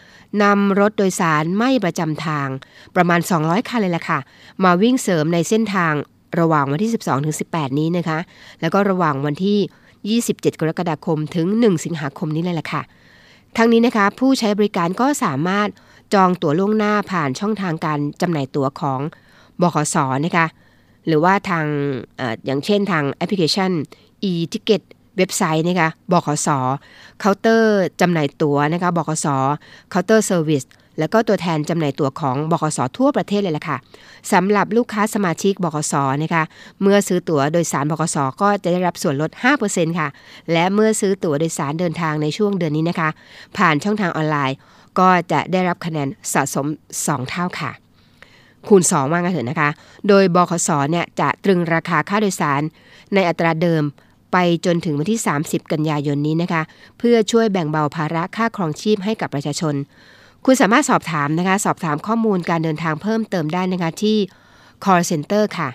[0.43, 2.49] นำรถโดยสารไม่ประจำทาง
[2.97, 4.19] ประมาณ 200 คันเลยล่ะค่ะ
[4.65, 5.93] มาวิ่งเสริมในเส้นทาง
[6.41, 8.19] ระหว่างวันที่ 12 ถึง 18 นี้นะคะ
[8.61, 12.83] แล้วก็ระหว่างวันที่ 27 กรกฎาคมถึง 1 สิงหาคมนี้เลยล่ะค่ะ
[13.57, 15.69] ทั้งนี้นะคะ ผู้ใช้บริการก็สามารถ
[16.15, 19.01] จองตั๋วล่วงหน้าผ่านช่องทางการจำหน่ายตั๋วของ
[19.61, 20.47] บขสนะคะ
[21.07, 21.67] หรือว่าทาง
[22.21, 23.71] ออย่างเช่นทางแอปพลิเคชัน
[24.31, 24.83] e-ticket
[25.21, 26.49] เว็บไซต์นะคะบขส
[27.21, 29.27] เคาน์เตอร์จำหน่ายตั๋วนะคะบขส
[29.91, 30.65] เคาน์เตอร์เซอร์วิส
[30.99, 33.77] แล้วก็ตัวแทนจำหน่ายตั๋วของบขสทั่วประเทศเลยล่ะค่ะ
[34.33, 36.45] สำหรับลูกค้าสมาชิกบขสนะคะ
[36.83, 39.31] เมื่อซื้อตั๋วโดยสารบขสก็จะได้รับส่วนลด
[39.65, 40.09] 5%ค่ะ
[40.53, 43.09] และเมื่อซื้อตั๋วโดยสารเดินทางในช่วงเดือนนี้นะคะ
[43.57, 44.57] ผ่านช่องทางออนไลน์
[44.99, 46.67] ก็จะได้รับคะแนนสะสม
[46.99, 47.71] 2 เท่าค่ะ
[48.69, 49.71] คูณ 2 ว่างันเถอะนะคะ
[50.09, 52.63] โดยบขสเนี่ยจะตรึงราคาค่าโดยสาร
[53.15, 53.83] ในอัตราเดิม
[54.33, 56.63] ไปจนถึงวันที่ 30 กันยายนนี้นะคะ
[56.99, 59.75] เพื่อช่วยแบ่งเบาภาระค่าครองชีพให้กับประชาชน
[60.45, 64.17] คุณสามารถสอบถามนะคะ สอบถามข้อมูลการเดินทางเพิ่มเติมได้นะคะที่
[64.85, 65.69] call center ค่ะ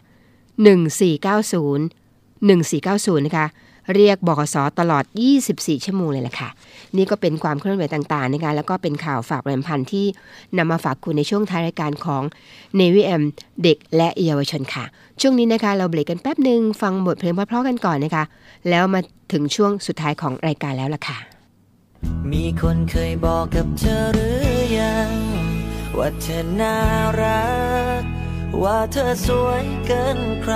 [0.75, 3.47] 1490 1490 นะคะ
[3.93, 5.03] เรียกบกสตลอด
[5.45, 6.49] 24 ชั่วโมงเลยแหละค่ะ
[6.97, 10.05] นี่ก็เป็นความเคลื่อนไหวต่างๆนะคะแล้วก็เป็นข่าวฝากปรมพันธ์ที่
[10.57, 12.23] นำมาฝากคุณในช่วงท้ายรายการของ
[12.79, 13.23] n a v y M
[13.63, 14.85] เด็กและเยาวชนค่ะ
[15.21, 18.23] ช่วงนี้นะคะเราเบรกกันแป๊บหนึ่งฟังบทเพลงเพราะๆกันก่อนนะคะ
[18.69, 18.99] แล้วมา
[19.31, 21.17] ถึงช่วงสุดท้ายของรายการแล้วล่ะค่ะ
[22.31, 24.29] มีคนเคยบอกกับเธอหรื
[24.73, 25.11] อยัง
[25.97, 26.75] ว่าเธอน่า
[27.19, 27.43] รั
[28.01, 28.24] ก
[28.63, 30.55] ว่าเธอสวยเกินใคร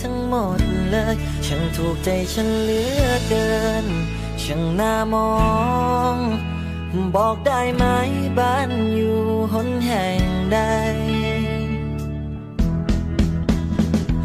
[0.00, 1.14] ทั้งหมดเลย
[1.46, 3.50] ฉันถูกใจฉันเหลือเกิ
[3.84, 3.86] น
[4.42, 5.32] ช่างน่ามอ
[6.14, 6.16] ง
[7.16, 7.84] บอกได้ไหม
[8.38, 9.20] บ้านอยู่
[9.52, 10.22] หนแห่ง
[10.52, 10.58] ใด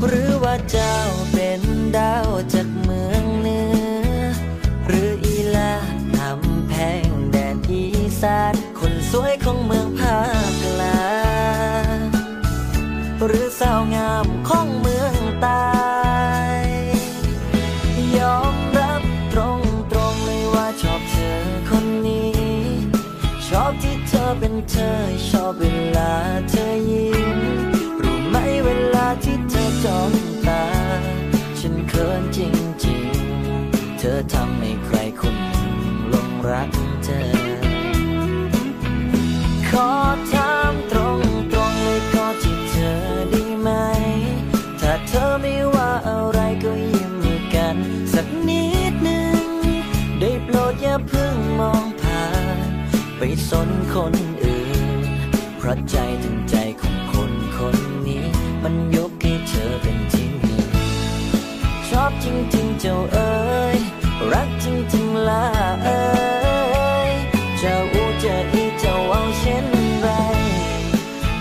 [0.06, 0.98] หรือว่าเจ้า
[1.34, 1.62] เป็น
[1.98, 3.15] ดาวจากเมือง
[53.50, 54.14] สนคน
[54.44, 54.64] อื่
[55.00, 55.00] น
[55.58, 58.26] เพราะใจถึงใจของคนคนนี้
[58.64, 60.68] มันยกให้เธอเป็นที่หนึ่ง
[61.90, 63.34] ชอบจริงๆเจ้าเอ๋
[63.76, 63.78] ย
[64.34, 65.46] รักจริงๆล่ะ
[65.84, 66.04] เอ๋
[67.10, 67.12] ย
[67.60, 69.66] เจ้าอูเจะอีเจ้าเอาเช่น
[70.00, 70.10] ไร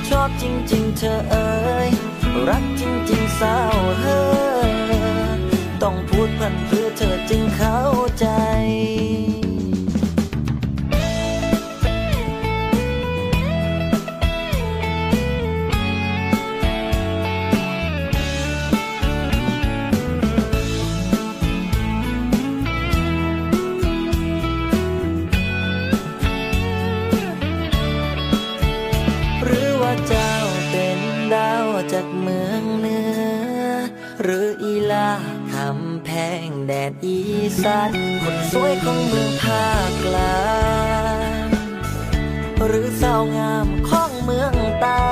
[0.08, 1.52] ชอบจริงๆเธอเอ๋
[1.86, 1.88] ย
[2.48, 4.22] รักจริงๆสาวเฮ้
[4.72, 4.74] ย
[5.82, 7.80] ต้องพูดพันเพื่อเธอจึงเข้า
[8.20, 8.26] ใจ
[34.26, 35.10] หรืออีลา
[35.52, 36.10] คำแพ
[36.46, 37.18] งแดนอี
[37.62, 37.90] สาน
[38.22, 40.44] คนสวยของเมืองภาคกลา
[41.44, 41.46] ง
[42.66, 45.04] หรือสาวงามของเมืองใต้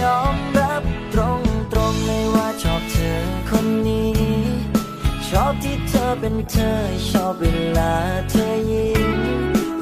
[0.00, 0.82] ยอมรับ
[1.14, 1.40] ตรง
[1.72, 4.12] ตรงๆเลยว่าชอบเธอคนนี้
[5.28, 6.72] ชอบที่เธอเป็นเธอ
[7.10, 7.46] ชอบเว
[7.78, 7.92] ลา
[8.30, 9.10] เธอยิ้ม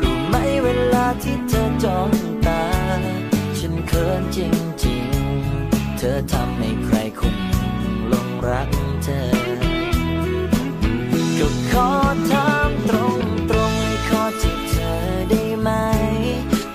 [0.01, 2.11] รู้ไหมเวลาที่เธอจ้อง
[2.47, 2.65] ตา
[3.59, 4.74] ฉันเขินจริง
[6.09, 8.69] ธอทำให้ใครคนหนึ่งหลงรัก
[9.05, 9.21] เธอ
[11.39, 11.91] ก็ขอ
[12.31, 13.19] ถามตรง
[13.51, 14.93] ตรงๆขอจีบเธอ
[15.31, 15.71] ได้ไหม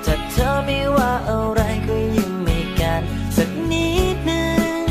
[0.05, 3.01] ถ้าเธอไม่ว่าอะไรก็ยิ้มให้กัน
[3.37, 4.51] สักนิดหนึ่
[4.81, 4.83] ง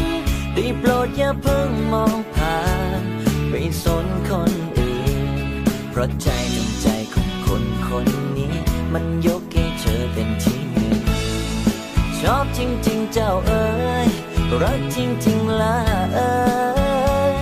[0.55, 2.59] ได้โปรดอย่าเพิ่งมองผ่า
[3.01, 3.03] น
[3.49, 5.30] ไปสนคนอื่น
[5.91, 8.55] เพราะใจถึงใจของคนคนนี้
[8.93, 10.95] มันยกให้เธอเป็นที่หนึ่ง
[12.20, 13.66] ชอบจริงๆเจ้าเอ๋
[13.97, 13.97] ย
[14.62, 15.78] รักจริงๆล่ะ
[16.14, 16.32] เอ๋
[17.34, 17.36] ย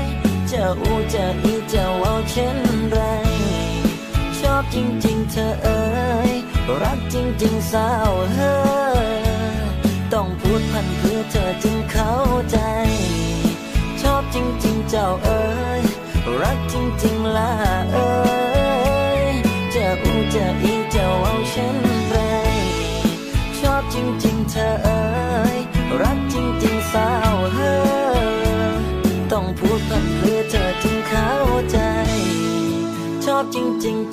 [0.50, 2.58] จะอูจะอีจ้าเอาเช่น
[2.90, 2.98] ไร
[4.38, 4.76] ชอบจ
[5.06, 5.84] ริงๆเธอเอ๋
[6.28, 6.32] ย
[6.82, 8.56] รักจริงๆสาวเฮ้
[9.08, 9.10] ย
[10.12, 12.10] ต้องพูดพันเพื่อเธอจึงเขา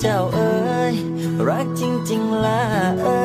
[0.00, 0.52] เจ้าเอ๋
[0.92, 0.94] ย
[1.48, 2.62] รักจริงๆล่ะ
[3.02, 3.22] เอ๋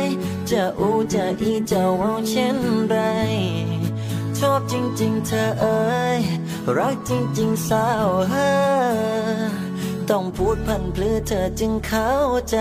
[0.00, 0.02] ย
[0.48, 2.58] เจ้จะอูจะอีจะว่าเช่น
[2.88, 2.96] ไร
[4.38, 5.82] ชอบจริงๆเธอเอ้
[6.18, 6.20] ย
[6.78, 8.50] รักจริงๆสาวเฮอ
[10.10, 12.12] ต้องพูดพันพลือเธอจึงเข้า
[12.50, 12.56] ใจ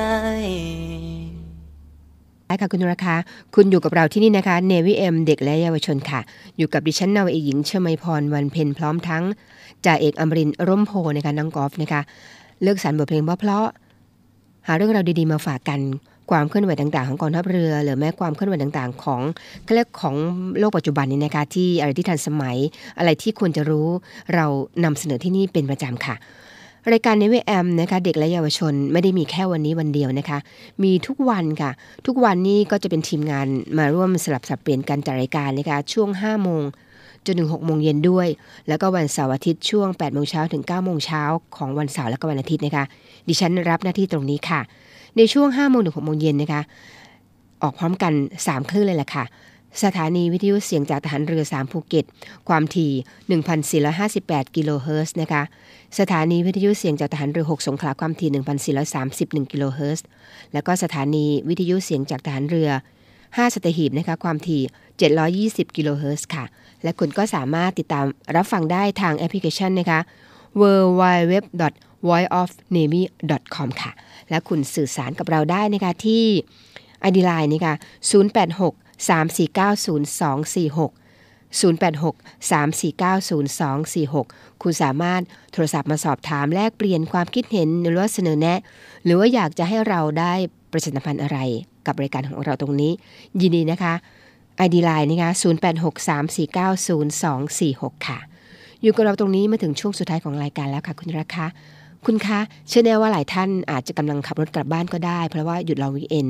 [2.61, 3.15] ค่ะคุณราคา
[3.55, 6.19] คุณอยู่กับเราที่นี่นะคะเนวิเอ็มเด็กและเยาวชนค่ะ
[6.57, 9.23] อยู่กับดิฉันนาวเอกหญิงเชมัยพรวันเพ็ญพร้อมทั้ง
[9.85, 12.01] จ่าเอกอมรินร์ร่มโพนะคะน้องกอล์ฟนะคะ
[12.63, 15.79] เลือกสรรบทเพลงเพราะๆหาเรื่องราวดีๆมาฝากกัน
[16.31, 19.21] ความเคลื่อนไหวต่างๆของกองทัพเรือ หรือแม้ความเคลื่อนไหวต่างๆ ของ
[19.75, 20.15] เรียกของ
[20.59, 22.57] โลกปัจจุบันนี้นะคะ ที่อะไรที่ทันสมัย
[22.97, 23.87] อะไรที่ควรจะรู้
[24.35, 24.45] เรา
[24.83, 26.15] นำเสนอที่นี่เป็นประจำค่ะ
[26.91, 30.39] รายการในเวแอมนะคะ เด็กและเยาวชนไม่ได้มีแค่วันนี้วันเดียวนะคะ
[30.83, 31.71] มีทุกวันค่ะ
[32.05, 33.47] ทุกวันนี้ก็จะเป็นทีมงาน
[33.77, 36.63] มาร่วมสลับสับเปลี่ยนกันจัดรายการนะคะช่วง5โมง
[37.25, 38.27] จนถึง6โมงเย็นด้วย
[38.67, 41.23] แล้วก็วันเสาร์อาทิตย์ช่วง8โมงเช้าถึง9โมงเช้า
[41.57, 42.85] ของวันเสาร์และก็วันอาทิตย์นะคะ
[43.27, 44.61] ดิฉันรับหน้าที่ตรงนี้ค่ะ
[45.17, 46.61] ในช่วง5โมงถึง6โมงเย็นนะคะ
[47.61, 48.13] ออกพร้อมกัน
[48.45, 49.25] 3 คลื่นเลยแหละค่ะ
[49.83, 52.05] สถานีวิทยุเสียงจากทหารเรือ 3 ภูเก็ต
[52.49, 55.43] ความถี่ 1,458 กิโลเฮิรตซ์นะคะ
[55.99, 58.75] สถานีวิทยุเสียงจากทหารเรือ 6 สงขลาความถี่
[59.45, 60.05] 1,431 กิโลเฮิรตซ์
[60.53, 62.69] แล้วก็สถานีวิทยุเสียงจากทหารเรือ
[63.17, 64.61] 5 สตหีบนะคะ ความถี่
[65.67, 66.45] 720 กิโลเฮิรตซ์ค่ะ
[66.83, 68.05] และคุณก็สามารถติดตาม
[68.35, 69.99] รับฟังได้ทางแอปพลิเคชันนะคะ
[70.61, 70.63] w
[71.01, 71.03] w
[71.61, 71.63] w
[72.09, 73.91] voiceofnavy.com ค่ะ
[74.29, 76.25] และคุณสื่อสารกับเราได้นะคะที่
[77.07, 77.75] ID Line นี่ค่ะ
[78.09, 78.73] 086
[79.07, 80.91] 3490246
[81.59, 82.13] 086
[82.49, 85.21] 3490246 คุณสามารถ
[85.53, 88.59] โทรศัพท์มาสอบถามแลกเปลี่ยนความคิดเห็นหรือว่าเสนอแนะ
[89.03, 90.33] หรือว่าอยากจะให้เราได้
[90.71, 91.37] ประชาสัมพันธ์อะไร
[91.85, 92.91] กับรายการของเราตรงนี้
[93.41, 93.93] ยินดีนะคะ
[94.65, 95.31] ID Line นะคะ
[97.91, 98.19] 0863490246 ค่ะ
[98.81, 101.45] อยู่กับเราตรงนี้มาถึงช่วงสุดท้ายของรายการแล้วค่ะ คุณราคา
[102.05, 106.27] คุณคะเชื่อแน่ว่าหลายท่านอาจจะกำลังขับรถกลับบ้านก็ได้ เพราะว่าหยุดลองวีเอน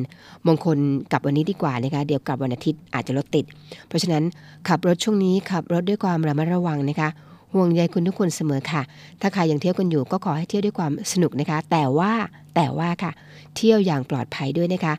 [0.47, 0.77] บางคน
[1.11, 3.45] กลับวันนี้ดีกว่านะคะเดี๋ยวกลับวันอาทิตย์อาจจะรถติด
[3.87, 4.23] เพราะฉะนั้น
[4.67, 7.09] ขับรถช่วงนี้ขับรถด้วยความระมัดระวังนะคะ
[7.53, 8.81] ห่วงใยคุณทุกคนเสมอค่ะ
[9.21, 12.11] ถ้าใครยังเที่ยวกันอยู่ก็ขอให้เที่ยวด้วยความสนุกนะคะ แต่ว่า
[12.55, 13.11] แต่ว่าค่ะ
[13.55, 14.93] เที่ยวอย่างปลอดภัยด้วยนะคะ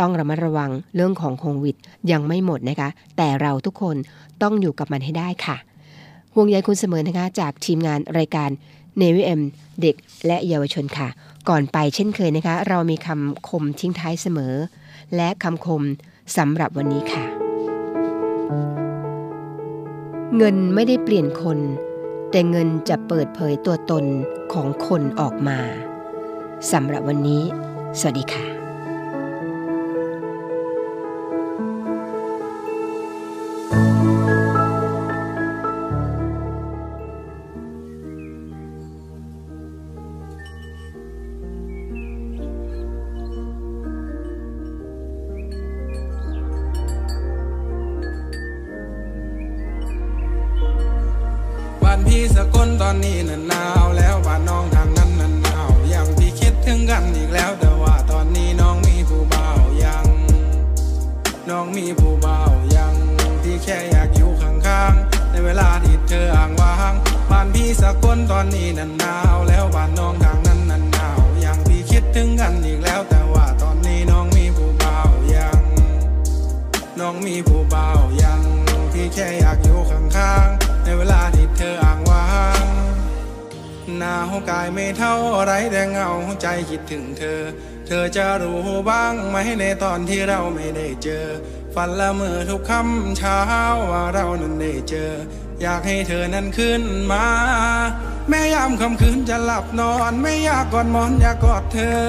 [0.00, 1.76] ต้องระมัดระวังเรื่องของโควิด
[2.10, 3.96] ยังไม่หมดนะคะ แต่เราทุกคน
[4.42, 5.56] ต้องอยู่กับมันให้ได้ค่ะ
[6.34, 8.50] ห่วงใยคุณเสมอนะคะจากทีมงานรายการ
[8.98, 9.40] เนวิเอ็ม
[9.82, 11.08] เด็กและเยาวชนค่ะ
[11.48, 14.54] ก่อนไปเช่นเคยนะคะ เรามีคำคมทิ้งท้ายเสมอ
[15.16, 15.82] และคำคม
[16.36, 17.24] สำหรับวันนี้ค่ะ
[20.36, 21.58] เงินไม่ได้เปลี่ยนคน
[22.30, 24.04] แต่เงินจะเปิดเผยตัวตน
[24.52, 25.58] ของคนออกมา
[26.72, 27.42] สำหรับวันนี้
[27.98, 28.65] สวัสดีค่ะ
[86.70, 87.40] คิดถึงเธอ
[87.86, 91.26] เธอจะรู้บ้างไหมในตอนที่เราไม่ได้เจอ
[91.74, 93.38] ฝันละเมื่อทุกค่ำเช้า
[93.90, 95.12] ว่าเรานั้นได้เจอ
[95.62, 96.82] อยากให้เธอนั้นขึ้น
[97.12, 97.26] มา
[98.28, 102.00] แม้ยามค่ำคืนจะหลับนอน ไม่อยากกอดมอนอยากกอดเธอ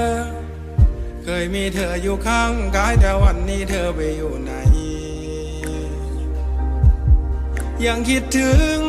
[1.23, 4.51] เคยมีเธออยู่ข้างกายแต่วันนี้เธอไปอยู่ไหน
[7.85, 8.79] ยังคิดถึง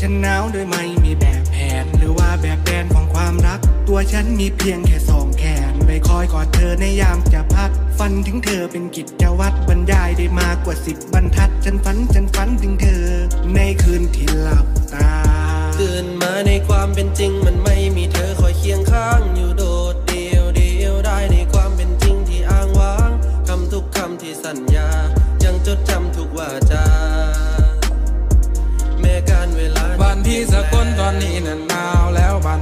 [0.00, 1.03] ฉันหนาวโดยไม่มี
[2.44, 13.04] แบบแผนของความรัก ตัวฉันมีเพียงแค่สองแขนไปคอยกอดเธอในยามจะพัก ฝันถึงเธอเป็นกิจวัตรบรรยายได้มากกว่าสิบบรรทัด ฉันฝันฉันฝันถึงเธอ
[13.54, 15.10] ในคืนที่หลับตา
[15.80, 19.64] ตื่นมาในความเป็นจริงมันไม่มีเธอคอยเคียงข้างอยู่โด
[19.94, 23.10] ดเดียวเดียวได้ในความเป็นจริงที่อ้างว้าง
[23.48, 24.88] คำทุกคำที่สัญญา
[25.44, 26.86] ยังจดจำทุกวาจา
[29.00, 32.03] แม้การเวลาบ้านพี่สกลตอนนี้น่ะหนาวแล้วบ้า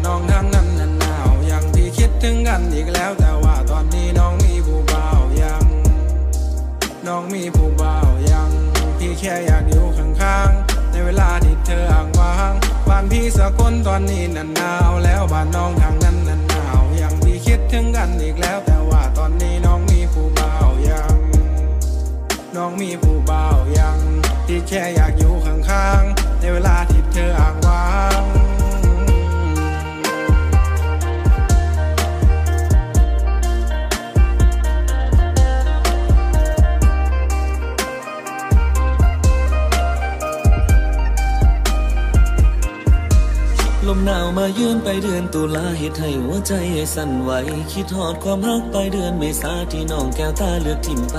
[0.07, 5.65] น้องทั้งนั้นนั้นหนาวยังที่คิดถึงกันอีกแล้ว แต่ว่าตอนนี้น้องมีผู้บ่าวยัง
[7.07, 8.51] น้องมีผู้บ่าวยัง
[8.99, 12.53] พี่แค่อยากอยู่ข้างๆ ในเวลาที่เธออ้างว้าง
[12.89, 21.17] บ้านพี่สักคนตอนนี้นั้นหนาวแล้วบ้านน้องทั้งนั้นนั้นหนาวยังที่คิดถึงกันอีกแล้ว แต่ว่าตอนนี้น้องมีผู้บ่าวยัง
[22.57, 23.99] น้องมีผู้บ่าวยัง
[24.47, 27.85] ที่แค่อยากอยู่ข้างๆ ในเวลาที่เธออ้างว้า
[28.21, 28.22] ง
[44.07, 46.53] หนาวมายืนไปเดือนตุลาเหตุให้หัวใจ
[46.95, 47.31] สั่นไหว
[47.73, 51.17] คิดหอดความรักไปเดือนเมษาที่น้องแก้วตาเลือกทิ่มไป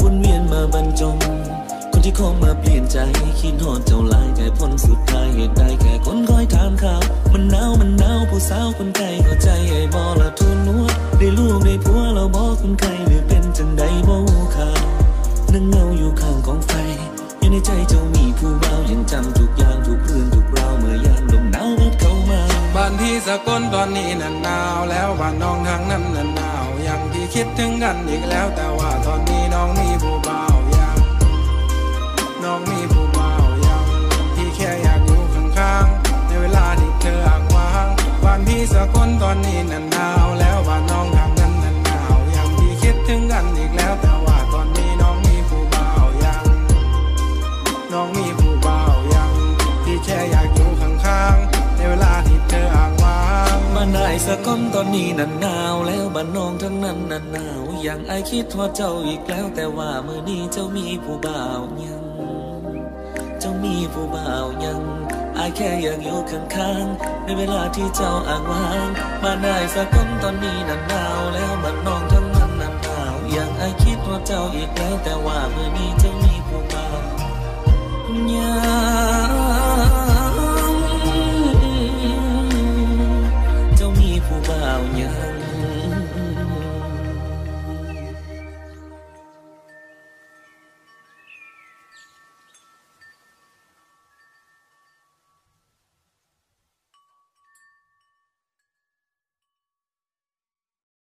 [0.00, 1.16] วนเวียนมาบรรจง
[1.90, 2.98] คนที่คงมาเปลี่ยนใจ
[3.40, 10.86] คิดหอดเจ้าลายแต่พ้นสุดท้ายเหตุใดแค่คนคอยถามข่าว มันหนาวมันหนาวผู้สาวคนไกลเข้าใจไอ้บอละทุนนัว
[11.18, 14.16] ได้ลูกได้ผัวเราบอกคนไกลหรือเป็นจังใดบ่
[14.56, 14.82] ข่าว
[15.52, 16.72] นั่งเงาอยู่ข้างกองไฟ
[17.38, 19.35] อยู่ในใจเจ้ามีผู้เบายังจำ
[23.26, 30.98] สกลตอนนี้น่ะหนาวแล้วบ้านน้องทางนั้นน่ะหนาวยังที่คิดถึงกันอีกแล้วแต่ว่าตอนนี้น้องมีผู้บ่าวยัง
[32.42, 33.84] น้องมีผู้บ่าวยัง
[34.34, 37.86] พี่แค่อยากอยู่ข้างๆในเวลาที่เธออ้างว้าง
[38.24, 44.25] บ้านพี่สกลตอนนี้น่ะหนาวแล้วบ้านน้องทางนั้นน่ะหนาวยังที่คิดถึงกันอีกแล้วแต่
[54.26, 62.04] สะก้อนตอนนี้นันหนาวแล้วบ้านน้องทั้งนั้นนันหนาว อย่างไอคิดว่าเจ้าอีกแล้ว แต่ว่าเมื่อนี้เจ้ามีผู้บ่าวยัง
[63.40, 64.80] เจ้ามีผู้บ่าวยัง
[65.34, 68.88] ไอายแค่อยากอยู่ข้างๆ ในเวลาที่เจ้าอ่างว้าง
[69.22, 77.00] บ้านนายสะก้อนตอนนี้นันหนาวแล้วบ้านน้องทั้งนั้นนันหนาว อย่างไอคิดว่าเจ้าอีกแล้ว แต่ว่าเมื่อนี้เจ้ามีผู้บ่าว
[78.34, 78.54] ยั
[79.25, 79.25] ง